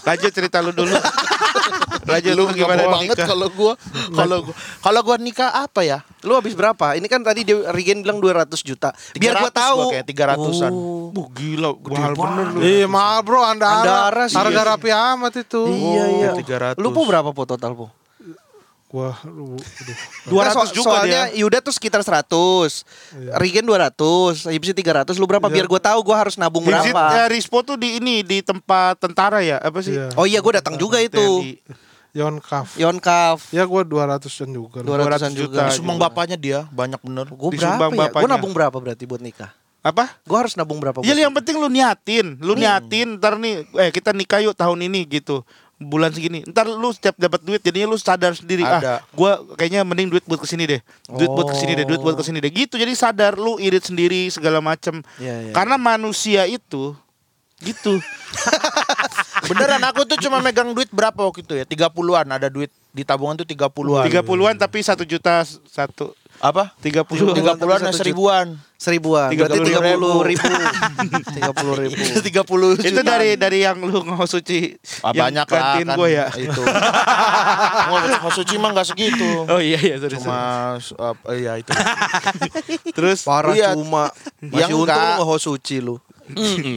Lanjut 0.07 0.31
cerita 0.31 0.61
lu 0.61 0.71
dulu. 0.71 0.93
Lanjut 2.09 2.33
Lu 2.37 2.43
gimana 2.53 2.85
mau 2.85 3.01
banget 3.01 3.17
nikah? 3.17 3.27
kalau 3.33 3.47
gua 3.49 3.73
kalau 4.13 4.37
gua 4.45 4.55
kalau 4.83 4.99
gua 5.01 5.17
nikah 5.17 5.49
apa 5.49 5.81
ya? 5.81 6.05
Lu 6.21 6.37
habis 6.37 6.53
berapa? 6.53 6.93
Ini 6.93 7.07
kan 7.09 7.25
tadi 7.25 7.41
dia 7.41 7.57
Regen 7.73 8.05
bilang 8.05 8.21
200 8.21 8.53
juta. 8.61 8.93
Biar 9.17 9.41
gua 9.41 9.49
300 9.49 9.57
tahu. 9.57 9.77
gua 9.81 9.93
kayak 9.97 10.05
300-an. 10.05 10.73
Oh. 10.73 11.09
Buh 11.09 11.27
gila, 11.33 11.73
mahal 11.81 12.13
bener 12.13 12.45
lu. 12.53 12.59
Iya, 12.61 12.85
mahal 12.91 13.19
bro, 13.25 13.41
Andara. 13.41 13.81
Andara 13.81 14.23
sih. 14.29 14.37
Harga 14.37 14.61
Rapi 14.75 14.89
Ahmad 14.93 15.33
itu. 15.33 15.61
Iya, 15.65 16.03
iya. 16.11 16.75
300. 16.75 16.77
Lu 16.77 16.93
po 16.93 17.07
berapa 17.07 17.31
po 17.33 17.47
total 17.49 17.73
po? 17.73 17.89
Gua, 18.95 19.11
aduh, 19.11 19.59
aduh. 19.59 19.97
200 20.31 20.39
Nah, 20.39 20.53
so- 20.55 20.71
juga 20.71 20.87
soalnya 20.87 21.27
dia. 21.27 21.43
Yuda 21.43 21.59
tuh 21.59 21.75
sekitar 21.75 21.99
100 21.99 22.87
Regen 23.35 23.67
200 23.67 24.47
Hipsi 24.47 24.71
300 24.71 25.19
Lu 25.19 25.27
berapa? 25.27 25.51
Biar 25.51 25.67
gue 25.67 25.81
tahu 25.83 25.99
gue 25.99 26.15
harus 26.15 26.39
nabung 26.39 26.63
Visit 26.63 26.95
berapa 26.95 27.19
eh, 27.19 27.27
Rispo 27.27 27.59
tuh 27.59 27.75
di 27.75 27.99
ini 27.99 28.23
di 28.23 28.39
tempat 28.39 28.95
tentara 28.95 29.43
ya 29.43 29.59
apa 29.59 29.83
sih? 29.83 29.99
Iya. 29.99 30.15
Oh 30.15 30.23
iya 30.23 30.39
gue 30.39 30.53
datang 30.55 30.79
juga 30.79 31.03
itu 31.03 31.19
TNI. 31.19 31.83
Yonkaf. 32.15 32.79
Yonkaf 32.79 33.51
Ya 33.51 33.67
gua 33.67 33.83
200-an 33.83 34.47
juga. 34.47 34.79
200-an 34.79 35.35
200 35.35 35.35
juga 35.35 35.67
juta. 35.67 35.75
Sumbang 35.75 35.99
bapaknya 35.99 36.39
dia 36.39 36.59
banyak 36.71 37.03
bener. 37.03 37.27
Gue 37.27 37.51
Disumbang 37.51 37.91
berapa 37.91 38.15
ya? 38.15 38.23
Gue 38.23 38.29
nabung 38.31 38.53
berapa 38.55 38.77
berarti 38.79 39.03
buat 39.03 39.19
nikah? 39.19 39.51
Apa? 39.85 40.17
Gue 40.25 40.37
harus 40.39 40.55
nabung 40.55 40.81
berapa? 40.81 41.03
Ya 41.03 41.13
buat 41.13 41.29
yang 41.29 41.35
penting 41.35 41.61
lu 41.61 41.69
niatin, 41.69 42.41
lu 42.41 42.57
niatin 42.57 43.21
ntar 43.21 43.37
nih 43.37 43.69
eh 43.77 43.93
kita 43.93 44.17
nikah 44.17 44.41
yuk 44.41 44.57
tahun 44.57 44.81
ini 44.81 45.05
gitu. 45.05 45.45
Bulan 45.75 46.15
segini. 46.15 46.39
Ntar 46.47 46.71
lu 46.71 46.87
setiap 46.95 47.19
dapat 47.19 47.43
duit 47.43 47.59
jadinya 47.59 47.91
lu 47.91 47.99
sadar 47.99 48.31
sendiri 48.31 48.63
Ada. 48.63 48.79
ah 48.79 48.99
gua 49.11 49.43
kayaknya 49.59 49.83
mending 49.83 50.07
duit 50.07 50.23
buat 50.23 50.39
ke 50.39 50.47
sini 50.47 50.63
deh. 50.63 50.79
Duit 51.11 51.27
buat 51.27 51.51
ke 51.51 51.55
sini 51.59 51.75
deh, 51.75 51.83
duit 51.83 51.99
buat 51.99 52.15
ke 52.15 52.23
sini 52.23 52.39
deh. 52.39 52.47
Gitu 52.47 52.79
jadi 52.79 52.95
sadar 52.95 53.35
lu 53.35 53.59
irit 53.59 53.83
sendiri 53.83 54.31
segala 54.31 54.63
macem 54.63 55.03
Iya, 55.19 55.51
iya. 55.51 55.53
Karena 55.53 55.75
manusia 55.75 56.47
itu 56.47 56.95
gitu. 57.59 57.99
Beneran 59.51 59.83
aku 59.85 60.07
tuh 60.07 60.17
cuma 60.17 60.41
megang 60.41 60.71
duit 60.73 60.89
berapa 60.89 61.15
waktu 61.15 61.43
itu 61.45 61.53
ya? 61.59 61.65
30-an 61.67 62.27
ada 62.39 62.47
duit 62.47 62.71
di 62.95 63.03
tabungan 63.03 63.35
tuh 63.35 63.47
30-an. 63.47 64.07
30-an 64.07 64.55
tapi 64.55 64.79
satu 64.81 65.03
juta 65.03 65.43
satu. 65.67 66.15
Apa? 66.45 66.77
30 66.77 67.09
30-an 67.09 67.57
Satu 67.57 67.65
ya 67.65 67.89
seribuan. 67.89 68.45
Seribuan 68.75 69.31
Berarti 69.33 69.57
30 69.57 69.65
tiga 69.65 69.79
ribu. 69.81 69.97
puluh 69.97 70.19
ribu 70.21 70.45
Tiga 71.33 71.51
puluh 71.55 71.75
ribu 71.79 71.95
30 72.83 72.85
Itu 72.91 73.01
dari 73.01 73.29
dari 73.33 73.59
yang 73.63 73.81
lu 73.81 74.03
nggak 74.03 74.29
suci 74.29 74.77
Ah, 75.01 75.09
yang 75.09 75.25
banyak 75.25 75.47
lah 75.47 75.57
gantiin 75.73 75.87
kan 75.89 75.97
gua 75.97 76.07
ya. 76.11 76.25
itu. 76.45 76.61
Mau 78.21 78.29
suci 78.29 78.53
mah 78.55 78.69
enggak 78.69 78.85
segitu. 78.85 79.47
Oh 79.47 79.57
iya 79.57 79.79
iya 79.79 79.95
sorry, 79.97 80.21
Cuma 80.21 80.37
sorry. 80.77 81.01
uh, 81.01 81.33
iya 81.33 81.51
itu. 81.57 81.71
Terus 82.93 83.25
Parah 83.25 83.55
Iya. 83.55 83.73
cuma 83.73 84.11
Ya 84.43 84.69
Masih 84.69 84.75
untung 84.75 84.91
enggak. 84.93 85.17
lu 85.17 85.23
nggak 85.25 85.41
suci 85.41 85.77
lu 85.81 85.95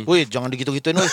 Wih, 0.05 0.29
jangan 0.29 0.53
digitu-gituin 0.53 0.93
wih. 0.95 1.13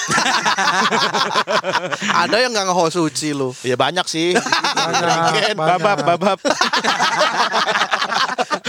Ada 2.14 2.36
yang 2.38 2.52
nggak 2.52 2.92
suci 2.92 3.32
lu 3.32 3.56
Ya 3.64 3.74
banyak 3.76 4.04
sih. 4.06 4.36
Banyak, 4.36 5.56
banyak. 5.56 5.56
babab 5.56 5.98
babab. 6.06 6.40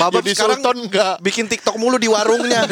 Babab 0.06 0.22
Jadi 0.22 0.30
sekarang 0.32 0.58
Sultan 0.58 0.76
enggak. 0.82 1.14
bikin 1.18 1.44
tiktok 1.44 1.74
mulu 1.74 1.96
di 1.96 2.06
warungnya 2.06 2.62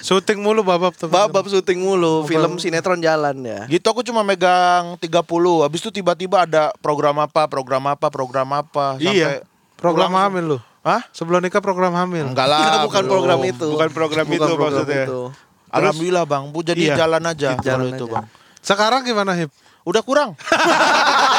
Syuting 0.00 0.38
mulu 0.38 0.62
babab 0.62 0.92
tuh. 0.92 1.06
Babab 1.06 1.44
syuting 1.44 1.78
mulu 1.78 2.22
Film 2.24 2.56
sinetron 2.56 2.98
jalan 2.98 3.34
ya 3.40 3.66
Gitu 3.66 3.82
aku 3.82 4.00
cuma 4.00 4.22
megang 4.22 4.94
30 4.96 5.10
Habis 5.62 5.80
itu 5.80 5.90
tiba-tiba 5.92 6.42
ada 6.42 6.70
program 6.76 7.18
apa, 7.18 7.46
program 7.46 7.82
apa, 7.88 8.06
program 8.06 8.48
apa 8.54 8.94
Iya. 8.96 9.42
Program 9.74 10.08
pulang- 10.08 10.24
hamil 10.32 10.44
lu. 10.46 10.58
Hah? 10.80 11.02
Sebelum 11.10 11.40
nikah 11.40 11.58
program 11.58 11.92
hamil. 11.92 12.24
Enggak 12.24 12.46
Enggak, 12.46 12.62
lah 12.72 12.86
bukan 12.86 13.02
belum. 13.02 13.10
program 13.10 13.40
itu 13.44 13.66
Bukan 13.68 13.90
program 13.90 14.24
Bukan 14.24 14.36
itu 14.36 14.46
program 14.46 14.70
maksudnya. 14.72 15.04
itu. 15.04 15.20
Alhamdulillah 15.68 16.24
bang 16.24 16.42
Bu 16.46 16.58
jadi 16.62 16.78
Iya. 16.80 16.94
jalan 16.96 17.22
aja 17.24 17.48
Jalan 17.56 17.60
kalau 17.60 17.86
itu 17.90 18.04
aja. 18.04 18.12
bang 18.14 18.24
Sekarang 18.60 19.00
gimana 19.02 19.34
Hip? 19.34 19.50
Udah 19.82 20.00
kurang 20.00 20.34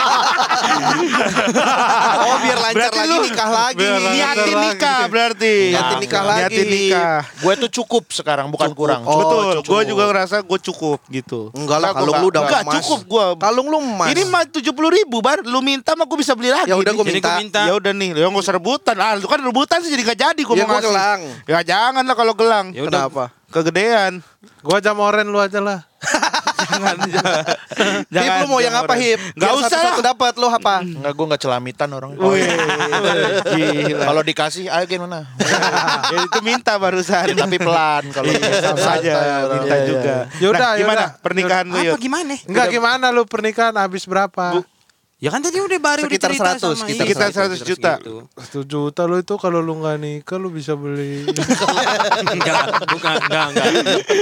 Oh 2.19 2.36
biar 2.39 2.58
lancar 2.60 2.75
Berarti 2.77 2.97
lagi 2.97 3.10
lu- 3.10 3.23
nikah 3.23 3.49
lagi. 3.49 3.86
Niatin 4.10 4.56
nikah 4.62 4.99
berarti. 5.08 5.56
Niatin 5.69 5.97
nikah 5.99 6.23
lagi. 6.23 6.41
Niatin 6.43 6.67
nikah. 6.67 7.19
Gue 7.38 7.53
tuh 7.58 7.69
cukup 7.73 8.03
sekarang 8.10 8.47
bukan 8.47 8.71
kurang 8.71 9.01
Oh, 9.03 9.17
Betul, 9.17 9.45
cukup. 9.58 9.69
gue 9.69 9.82
juga 9.88 10.03
ngerasa 10.08 10.36
gue 10.41 10.60
cukup 10.63 10.99
gitu. 11.10 11.39
Enggak 11.53 11.80
lah 11.80 11.91
kalung 11.91 12.15
lu 12.17 12.27
udah 12.30 12.41
enggak, 12.43 12.62
emas 12.63 12.73
cukup 12.77 12.99
gue. 13.06 13.25
Kalung 13.38 13.67
lu 13.67 13.77
emas 13.80 14.10
Ini 14.10 14.21
mah 14.25 14.43
tujuh 14.45 14.71
puluh 14.71 14.91
ribu 14.91 15.17
bar, 15.19 15.39
lu 15.41 15.60
minta 15.60 15.93
mah 15.93 16.03
gue 16.03 16.17
bisa 16.17 16.34
beli 16.34 16.49
lagi. 16.49 16.67
Ya 16.67 16.75
udah 16.75 16.93
Jadi 16.93 17.12
minta. 17.13 17.32
minta. 17.38 17.62
Ya 17.63 17.73
udah 17.73 17.91
nih, 17.91 18.10
ya 18.13 18.25
nggak 18.25 18.41
usah 18.41 18.56
rebutan. 18.56 18.95
Ah, 18.97 19.13
lu 19.13 19.25
kan 19.25 19.39
rebutan 19.39 19.80
sih 19.80 19.89
jadi 19.89 20.03
gak 20.06 20.19
jadi 20.19 20.41
gue 20.41 20.53
Ya, 20.53 20.63
mau 20.63 20.67
gua 20.67 20.75
ngasih. 20.75 20.89
gelang. 20.89 21.19
Ya 21.45 21.60
jangan 21.63 22.03
lah 22.03 22.15
kalau 22.15 22.34
gelang. 22.34 22.65
Ya. 22.71 22.84
Kenapa? 22.84 23.23
Kegedean. 23.47 24.19
Gua 24.60 24.77
jam 24.77 24.97
oren 24.97 25.25
lu 25.25 25.38
aja 25.38 25.60
lah. 25.60 25.80
jangan. 26.67 26.95
jangan. 28.13 28.23
Hip 28.23 28.34
lu 28.38 28.47
mau 28.47 28.60
yang 28.60 28.75
apa 28.75 28.93
Hip? 28.93 29.19
Gak 29.34 29.51
usah 29.56 29.80
lah. 29.80 29.95
dapat 30.03 30.34
lu 30.36 30.47
apa? 30.47 30.75
Enggak, 30.82 31.12
gue 31.12 31.25
enggak 31.25 31.41
celamitan 31.41 31.89
orang. 31.91 32.12
Kalau 33.97 34.21
dikasih, 34.21 34.67
ayo 34.67 34.86
gimana? 34.86 35.27
ya, 36.13 36.17
itu 36.23 36.39
minta 36.41 36.75
barusan. 36.75 37.25
Ya, 37.27 37.36
tapi 37.38 37.58
pelan 37.58 38.03
kalau 38.12 38.30
Sama 38.32 38.80
saja 38.80 39.13
minta 39.47 39.65
Iya, 39.67 39.75
iya, 39.75 39.88
juga. 39.88 40.15
iya. 40.32 40.39
Yaudah, 40.39 40.60
Nah, 40.60 40.73
gimana 40.75 41.01
yaudah. 41.01 41.10
pernikahan 41.19 41.65
lu 41.65 41.77
Apa 41.77 41.97
gimana? 41.97 42.36
Enggak 42.43 42.65
gimana 42.69 43.06
lu 43.10 43.23
pernikahan 43.23 43.75
habis 43.75 44.03
berapa? 44.03 44.63
Ya 45.17 45.34
kan 45.34 45.41
tadi 45.41 45.58
udah 45.58 45.82
baru 45.82 46.06
Sekitar 46.06 46.30
dicerita 46.30 46.62
100, 46.62 46.77
sama 46.77 46.86
sekitar 46.93 47.30
iya, 47.34 47.58
100 47.58 47.65
juta. 47.65 47.91
segitu. 47.97 48.15
Satu 48.38 48.62
juta 48.69 49.01
lu 49.10 49.17
itu 49.17 49.34
kalau 49.41 49.65
lu 49.65 49.82
nggak 49.82 49.97
nikah 49.97 50.38
lu 50.38 50.53
bisa 50.53 50.77
beli. 50.77 51.25
enggak, 52.38 52.86
bukan, 52.86 53.15
enggak, 53.25 53.45
enggak. 53.49 53.65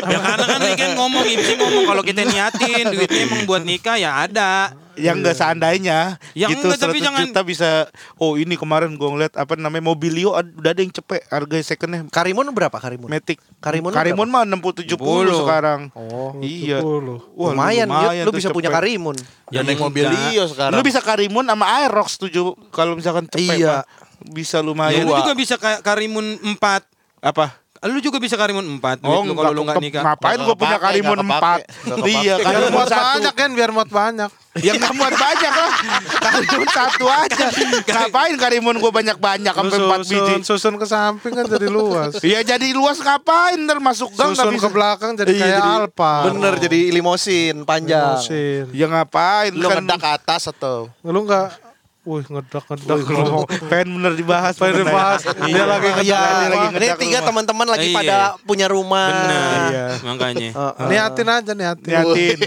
Ya 0.08 0.18
karena 0.24 0.46
kan 0.48 0.60
Weekend 0.64 0.94
ngomong, 0.96 1.28
Ipsi 1.28 1.60
ngomong 1.60 1.84
kalau 1.84 2.00
kita 2.00 2.24
niatin 2.24 2.96
duitnya 2.96 3.28
emang 3.28 3.44
buat 3.44 3.68
nikah 3.68 4.00
ya 4.00 4.24
ada. 4.24 4.72
Yang 4.98 5.16
enggak 5.18 5.36
seandainya 5.36 6.00
Yang 6.32 6.50
gitu 6.54 6.66
enggak, 6.66 6.80
tapi 6.82 6.98
100 6.98 7.06
jangan- 7.06 7.22
juta 7.26 7.42
bisa 7.42 7.70
oh 8.16 8.36
ini 8.36 8.54
kemarin 8.54 8.92
gue 8.92 9.06
ngeliat 9.06 9.34
apa 9.34 9.54
namanya 9.54 9.86
mobilio 9.86 10.32
udah 10.32 10.72
ada 10.72 10.80
yang 10.80 10.90
cepet 10.90 11.22
harga 11.26 11.56
secondnya 11.62 12.08
Karimun 12.08 12.48
berapa 12.50 12.74
Karimun? 12.74 13.08
Matic 13.08 13.40
Karimun 13.58 13.92
Karimun 13.92 14.28
mah 14.28 14.44
60 14.44 14.88
70 14.88 14.96
70. 15.28 15.42
sekarang. 15.42 15.80
Oh, 15.92 16.36
Iya. 16.40 16.80
70. 16.80 17.20
Wah, 17.34 17.52
lumayan, 17.52 17.88
Yud. 17.88 18.26
Lu 18.26 18.32
bisa 18.32 18.50
punya 18.50 18.68
cepet. 18.68 18.80
Karimun. 18.80 19.16
Ya 19.48 19.62
naik 19.62 19.78
mobil 19.78 20.04
enggak. 20.04 20.32
Lio 20.32 20.44
sekarang. 20.48 20.74
Lu 20.74 20.82
bisa 20.82 21.00
Karimun 21.00 21.46
sama 21.46 21.66
Aerox 21.78 22.16
tujuh 22.18 22.56
kalau 22.70 22.96
misalkan 22.96 23.28
cepet 23.28 23.60
Iya. 23.60 23.82
mah. 23.82 24.04
Bisa 24.26 24.58
Ya, 24.58 24.66
lumayan. 24.66 25.04
lu 25.04 25.14
juga 25.14 25.34
bisa 25.34 25.56
kayak 25.56 25.80
Karimun 25.82 26.26
4. 26.42 26.88
apa? 27.20 27.62
Lu 27.86 28.00
juga 28.00 28.18
bisa 28.18 28.34
Karimun 28.34 28.66
4 28.80 28.98
duit 28.98 29.12
Oh, 29.12 29.22
lu 29.22 29.34
kalau 29.34 29.52
lu 29.52 29.62
enggak 29.62 29.78
nikah. 29.78 30.02
Ngapain 30.02 30.40
gue 30.40 30.56
punya 30.56 30.78
Karimun 30.80 31.18
nggak 31.20 31.28
4 31.28 31.38
kepake, 31.38 31.64
nggak 31.86 31.98
kepake. 31.98 32.16
Iya 32.16 32.34
Biar 32.34 32.46
Karimun 32.48 32.72
1 32.82 32.90
banyak 32.90 33.34
kan, 33.36 33.50
biar 33.52 33.70
muat 33.70 33.90
banyak. 33.92 34.32
Ya 34.56 34.72
nggak 34.72 34.94
muat 34.94 35.12
banyak 35.12 35.52
lah 35.52 35.72
Karimun 36.18 36.68
satu 36.70 37.06
aja 37.06 37.46
Ngapain 37.84 38.36
Karimun 38.36 38.76
gue 38.78 38.88
banyak-banyak 38.90 39.52
Sampai 39.52 39.78
4 39.78 40.00
biji 40.06 40.34
susun, 40.42 40.74
ke 40.76 40.86
samping 40.86 41.34
kan 41.34 41.44
jadi 41.46 41.68
luas. 41.68 42.16
Iya 42.20 42.40
jadi 42.52 42.72
luas 42.72 42.96
ngapain 42.98 43.60
ntar 43.60 43.78
masuk 43.78 44.14
gang 44.14 44.32
Susun 44.32 44.56
bisa 44.56 44.64
ke 44.64 44.70
belakang 44.72 45.12
jadi 45.14 45.28
Iya, 45.30 45.42
kayak 45.42 45.58
jadi- 45.58 45.76
Alfa. 45.82 46.14
Bener 46.26 46.54
jadi 46.58 46.80
limosin 46.90 47.56
panjang. 47.64 48.16
Limosin. 48.16 48.64
Ya 48.72 48.88
ngapain 48.88 49.52
Lu 49.52 49.68
kan 49.68 49.84
ngedak 49.84 50.00
ke 50.00 50.10
atas 50.14 50.42
atau? 50.48 50.88
Lu 51.02 51.20
nggak 51.22 51.65
Wih 52.06 52.22
ngedak-ngedak. 52.24 52.96
Wih, 52.96 53.06
kalau 53.08 53.42
pengen 53.66 53.98
bener 53.98 54.14
dibahas 54.14 54.54
Pengen 54.54 54.86
dibahas. 54.86 55.26
Dia 55.26 55.50
Iya. 55.50 55.64
lagi 55.66 55.88
Iya, 55.88 56.04
Dia 56.06 56.22
lagi 56.46 56.46
ini 56.46 56.70
ngedak 56.78 56.98
tiga 56.98 57.18
rumah. 57.18 57.26
teman-teman 57.26 57.68
lagi 57.68 57.88
Iya. 57.88 57.98
pada 57.98 58.18
punya 58.42 58.68
rumah. 58.68 59.08
Benar. 59.10 59.58
Iya. 59.66 59.86
Makanya. 60.06 60.50
Oh. 60.54 60.72
Niatin 60.86 61.28
aja 61.28 61.52
niatin. 61.52 61.90
Niatin 61.90 62.38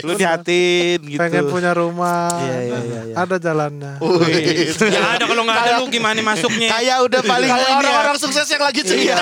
Lu 0.00 0.12
niatin 0.14 0.98
gitu 1.04 1.20
Pengen 1.20 1.44
punya 1.46 1.70
rumah. 1.72 2.32
Iya, 2.38 2.56
iya, 2.62 2.78
iya, 2.80 3.00
iya. 3.04 3.14
Ada 3.14 3.36
jalannya. 3.38 3.92
Wih. 4.00 4.72
Ya 4.88 5.02
ada 5.12 5.24
kalau 5.24 5.42
enggak 5.42 5.60
ada 5.60 5.72
lu 5.76 5.86
gimana 5.86 6.20
masuknya? 6.22 6.68
Kayak 6.70 6.96
udah 7.04 7.20
paling 7.22 7.50
Kayak 7.50 7.68
ini 7.68 7.76
ya. 7.76 7.78
orang-orang 7.86 8.16
sukses 8.16 8.46
yang 8.46 8.62
lagi 8.62 8.80
cerita. 8.80 9.20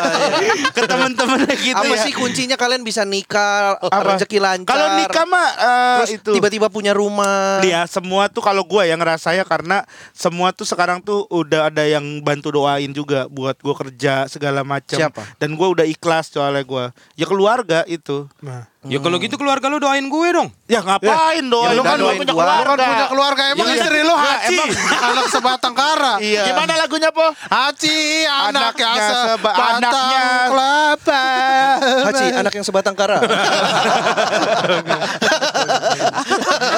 Ke 0.71 0.83
temen-temennya 0.85 1.55
gitu 1.57 1.77
Apa 1.77 1.91
ya 1.91 1.99
sih 1.99 2.13
kuncinya 2.13 2.55
kalian 2.55 2.81
bisa 2.81 3.03
nikah, 3.03 3.75
Apa? 3.77 4.15
rezeki 4.15 4.39
lancar? 4.39 4.71
Kalau 4.71 4.87
nikah 4.97 5.25
mah 5.27 5.49
eh, 5.51 5.97
terus 5.99 6.13
itu 6.17 6.31
tiba-tiba 6.31 6.67
punya 6.69 6.95
rumah. 6.95 7.59
Iya, 7.61 7.85
semua 7.87 8.27
tuh 8.27 8.39
kalau 8.41 8.63
gua 8.63 8.87
yang 8.87 8.97
ngerasanya 8.97 9.43
karena 9.43 9.80
semua 10.11 10.51
tuh 10.51 10.65
sekarang 10.65 10.99
tuh 10.99 11.25
udah 11.29 11.67
ada 11.67 11.83
yang 11.83 12.03
bantu 12.21 12.51
doain 12.51 12.91
juga 12.91 13.25
buat 13.27 13.57
gua 13.57 13.75
kerja 13.77 14.27
segala 14.27 14.61
macam. 14.63 14.97
Siapa? 14.97 15.23
Dan 15.37 15.55
gua 15.55 15.71
udah 15.71 15.85
ikhlas 15.85 16.29
soalnya 16.29 16.63
gua. 16.63 16.85
Ya 17.15 17.25
keluarga 17.25 17.85
itu. 17.85 18.27
Nah. 18.41 18.67
Ya 18.81 18.97
kalau 18.97 19.21
gitu 19.21 19.37
keluarga 19.37 19.69
lu 19.69 19.77
doain 19.77 20.01
gue 20.01 20.29
dong. 20.33 20.49
Ya 20.65 20.81
Ya, 20.81 20.81
ngapain 20.81 21.45
doain? 21.45 21.77
lu 21.77 21.85
kan 21.85 22.01
doain 22.01 22.17
punya 22.17 22.33
gua. 22.33 22.65
Lu 22.65 22.73
kan 22.73 22.81
punya 22.81 23.09
keluarga 23.09 23.43
emang 23.53 23.69
Iya. 23.69 23.77
istri 23.77 24.01
lu 24.01 24.09
Ya, 24.11 24.25
Haji. 24.41 24.57
anak 24.89 25.27
sebatang 25.37 25.75
kara. 25.77 26.17
Iya. 26.17 26.49
Gimana 26.49 26.81
lagunya, 26.81 27.13
Po? 27.13 27.29
Haji 27.29 27.99
anak 28.25 28.73
yang 28.75 28.89
Anaknya 28.89 29.05
seba- 29.05 29.53
sebatang 29.53 29.85
anaknya. 29.85 30.25
kelapa. 30.49 31.25
Haji, 32.09 32.27
anak 32.35 32.53
yang 32.57 32.65
sebatang 32.65 32.97
kara. 32.97 33.19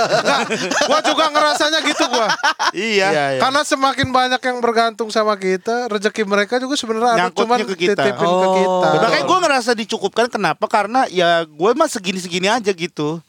Gua 0.88 1.00
juga 1.00 1.24
ngerasanya 1.28 1.78
gitu 1.82 2.04
gua. 2.06 2.28
Iya. 2.70 3.08
Iya, 3.08 3.24
iya. 3.30 3.40
Karena 3.40 3.60
semakin 3.62 4.08
banyak 4.08 4.40
yang 4.40 4.58
bergantung 4.58 5.08
sama 5.08 5.34
kita, 5.34 5.86
rezeki 5.86 6.22
mereka 6.24 6.56
juga 6.56 6.74
sebenarnya 6.74 7.10
ada 7.18 7.30
cuman 7.30 7.58
ke 7.62 7.74
kita. 7.76 7.98
titipin 7.98 8.26
ke 8.26 8.38
Oh. 8.44 8.54
kita. 8.54 8.86
Makanya 8.98 9.24
gue 9.24 9.38
ngerasa 9.40 9.70
dicukupkan 9.74 10.26
kenapa? 10.28 10.64
Karena 10.66 11.04
ya 11.06 11.42
gue 11.42 11.70
mah 11.72 11.86
segini-segini 11.86 12.46
aja 12.46 12.70
gitu. 12.70 13.20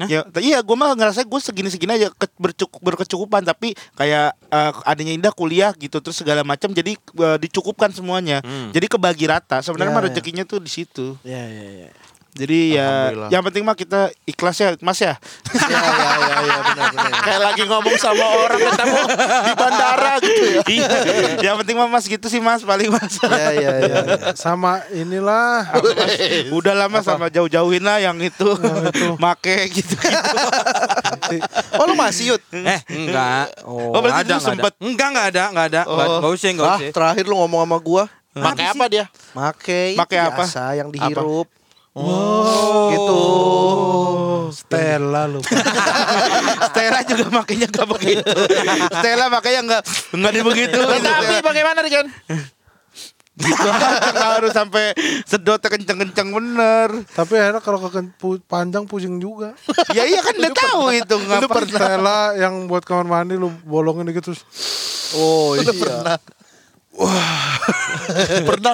Ya, 0.00 0.22
iya 0.38 0.62
gue 0.62 0.76
mah 0.76 0.94
ngerasa 0.94 1.26
gue 1.26 1.40
segini-segini 1.42 1.90
aja 1.92 2.08
ke- 2.08 2.30
bercukup 2.36 2.78
berkecukupan 2.78 3.42
tapi 3.42 3.74
kayak 3.92 4.30
eh, 4.46 4.72
adanya 4.84 5.10
Indah 5.10 5.32
kuliah 5.32 5.74
gitu 5.74 5.98
terus 5.98 6.14
segala 6.14 6.42
macam 6.42 6.70
jadi 6.70 6.94
eh, 6.94 7.38
dicukupkan 7.40 7.90
semuanya. 7.90 8.38
Hmm. 8.40 8.70
Jadi 8.70 8.86
kebagi 8.86 9.26
rata. 9.26 9.58
Sebenarnya 9.58 9.90
Ya, 9.90 9.96
mah 9.96 10.02
ya. 10.02 10.08
rezekinya 10.08 10.44
tuh 10.44 10.58
di 10.58 10.70
situ. 10.70 11.18
Iya, 11.20 11.42
iya, 11.44 11.66
iya. 11.76 11.90
Jadi 12.38 12.78
ya 12.78 13.10
yang 13.28 13.42
penting 13.42 13.60
mah 13.60 13.74
kita 13.74 14.14
ikhlas 14.22 14.54
ya 14.56 14.68
Mas 14.78 14.96
ya. 14.96 15.18
Iya, 15.50 15.66
iya, 15.66 16.14
iya, 16.14 16.36
iya, 16.38 16.58
benar, 16.62 16.86
benar. 16.88 17.10
Kayak 17.20 17.40
lagi 17.42 17.62
ngomong 17.66 17.96
sama 17.98 18.24
orang 18.38 18.60
ketemu 18.62 18.98
di 19.42 19.52
bandara 19.52 20.12
gitu 20.22 20.42
ya. 20.46 20.62
Iya. 20.64 20.98
yang 21.42 21.56
penting 21.58 21.74
mah 21.74 21.88
Mas 21.88 22.06
gitu 22.06 22.26
sih 22.26 22.38
Mas 22.38 22.62
paling 22.62 22.88
Mas. 22.88 23.18
Iya, 23.20 23.50
iya, 23.52 23.70
iya. 23.82 23.98
Sama 24.32 24.86
inilah 24.90 25.66
Udah 26.56 26.78
lama 26.78 27.02
sama 27.02 27.26
jauh-jauhin 27.26 27.82
lah 27.82 27.98
yang 27.98 28.14
itu. 28.18 28.46
make 29.22 29.74
gitu. 29.74 29.94
Oh, 31.74 31.84
lu 31.84 31.94
masih, 31.94 32.34
Yud? 32.34 32.42
Eh, 32.52 32.80
enggak. 32.88 33.50
Oh, 33.62 33.90
Oh, 33.90 34.00
berarti 34.00 34.24
ada, 34.24 34.36
sempet 34.38 34.72
ada. 34.72 34.80
Enggak, 34.80 35.08
enggak 35.10 35.26
ada, 35.28 35.42
enggak 35.50 35.66
ada. 35.66 35.80
Enggak, 35.84 36.06
enggak 36.08 36.32
usah, 36.32 36.48
enggak 36.48 36.66
Ah, 36.66 36.78
usah. 36.78 36.92
terakhir 36.94 37.24
lu 37.26 37.34
ngomong 37.36 37.60
sama 37.64 37.78
gua. 37.78 38.04
Pakai 38.30 38.66
apa 38.70 38.84
dia? 38.86 39.04
Make, 39.34 39.98
Pakai 39.98 40.18
apa? 40.22 40.44
biasa 40.46 40.62
yang 40.78 40.88
dihirup. 40.88 41.50
Oh, 41.98 42.88
Gitu. 42.88 43.20
Stella 44.58 45.26
lu. 45.26 45.40
Stella 46.72 47.00
juga 47.02 47.26
makanya 47.30 47.66
gak 47.68 47.88
begitu. 47.90 48.32
Stella 48.90 49.26
makanya 49.28 49.60
nggak 49.64 49.82
nggak 50.12 50.32
dibegitu. 50.34 50.78
Tapi 50.78 51.34
bagaimana 51.40 51.78
nih, 51.80 51.92
Ken? 51.92 52.06
nggak 53.38 54.28
harus 54.34 54.50
sampai 54.50 54.90
sedotnya 55.22 55.70
kenceng-kenceng 55.70 56.28
bener. 56.28 56.88
Tapi 57.08 57.38
enak 57.38 57.62
kalau 57.62 57.78
ke 57.80 57.88
pu- 58.18 58.42
panjang 58.42 58.82
pusing 58.82 59.22
juga. 59.22 59.54
Ya 59.94 60.02
iya 60.02 60.18
kan 60.18 60.34
udah 60.34 60.52
tahu 60.52 60.82
itu 60.90 61.14
nggak 61.14 61.46
pernah 61.46 61.78
Stella 61.78 62.18
yang 62.34 62.66
buat 62.66 62.82
kamar 62.82 63.06
mandi 63.06 63.38
lu 63.38 63.52
bolongin 63.62 64.10
gitu 64.10 64.32
terus 64.32 64.42
Oh, 65.10 65.56
iya. 65.56 65.72
Pernah 65.72 66.20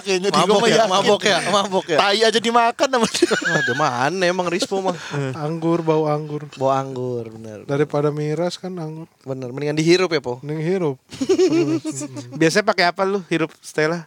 kayaknya 0.05 0.29
di 0.31 0.37
Mabok 0.37 0.69
ya, 0.69 0.85
mabok 0.89 1.23
ya, 1.25 1.39
mabok 1.49 1.87
ya. 1.89 1.99
Tai 1.99 2.19
aja 2.21 2.41
dimakan 2.41 2.89
sama 2.89 3.07
dia. 3.09 3.29
Wah, 3.33 3.63
gimana 3.65 4.23
emang 4.29 4.47
Rispo 4.49 4.81
mah? 4.81 4.97
anggur 5.37 5.81
bau 5.81 6.05
anggur. 6.09 6.49
Bawa 6.57 6.81
anggur, 6.81 7.29
bener. 7.33 7.65
Daripada 7.65 8.13
miras 8.13 8.61
kan 8.61 8.77
anggur. 8.77 9.09
Bener, 9.25 9.49
mendingan 9.53 9.77
dihirup 9.77 10.13
ya, 10.13 10.21
Po. 10.21 10.39
Mending 10.45 10.61
hirup. 10.65 10.97
Biasanya 12.41 12.65
pakai 12.69 12.85
apa 12.89 13.03
lu 13.09 13.25
hirup 13.33 13.51
Stella? 13.65 14.07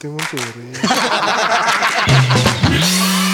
Timun 0.00 0.20
suri. 0.26 0.76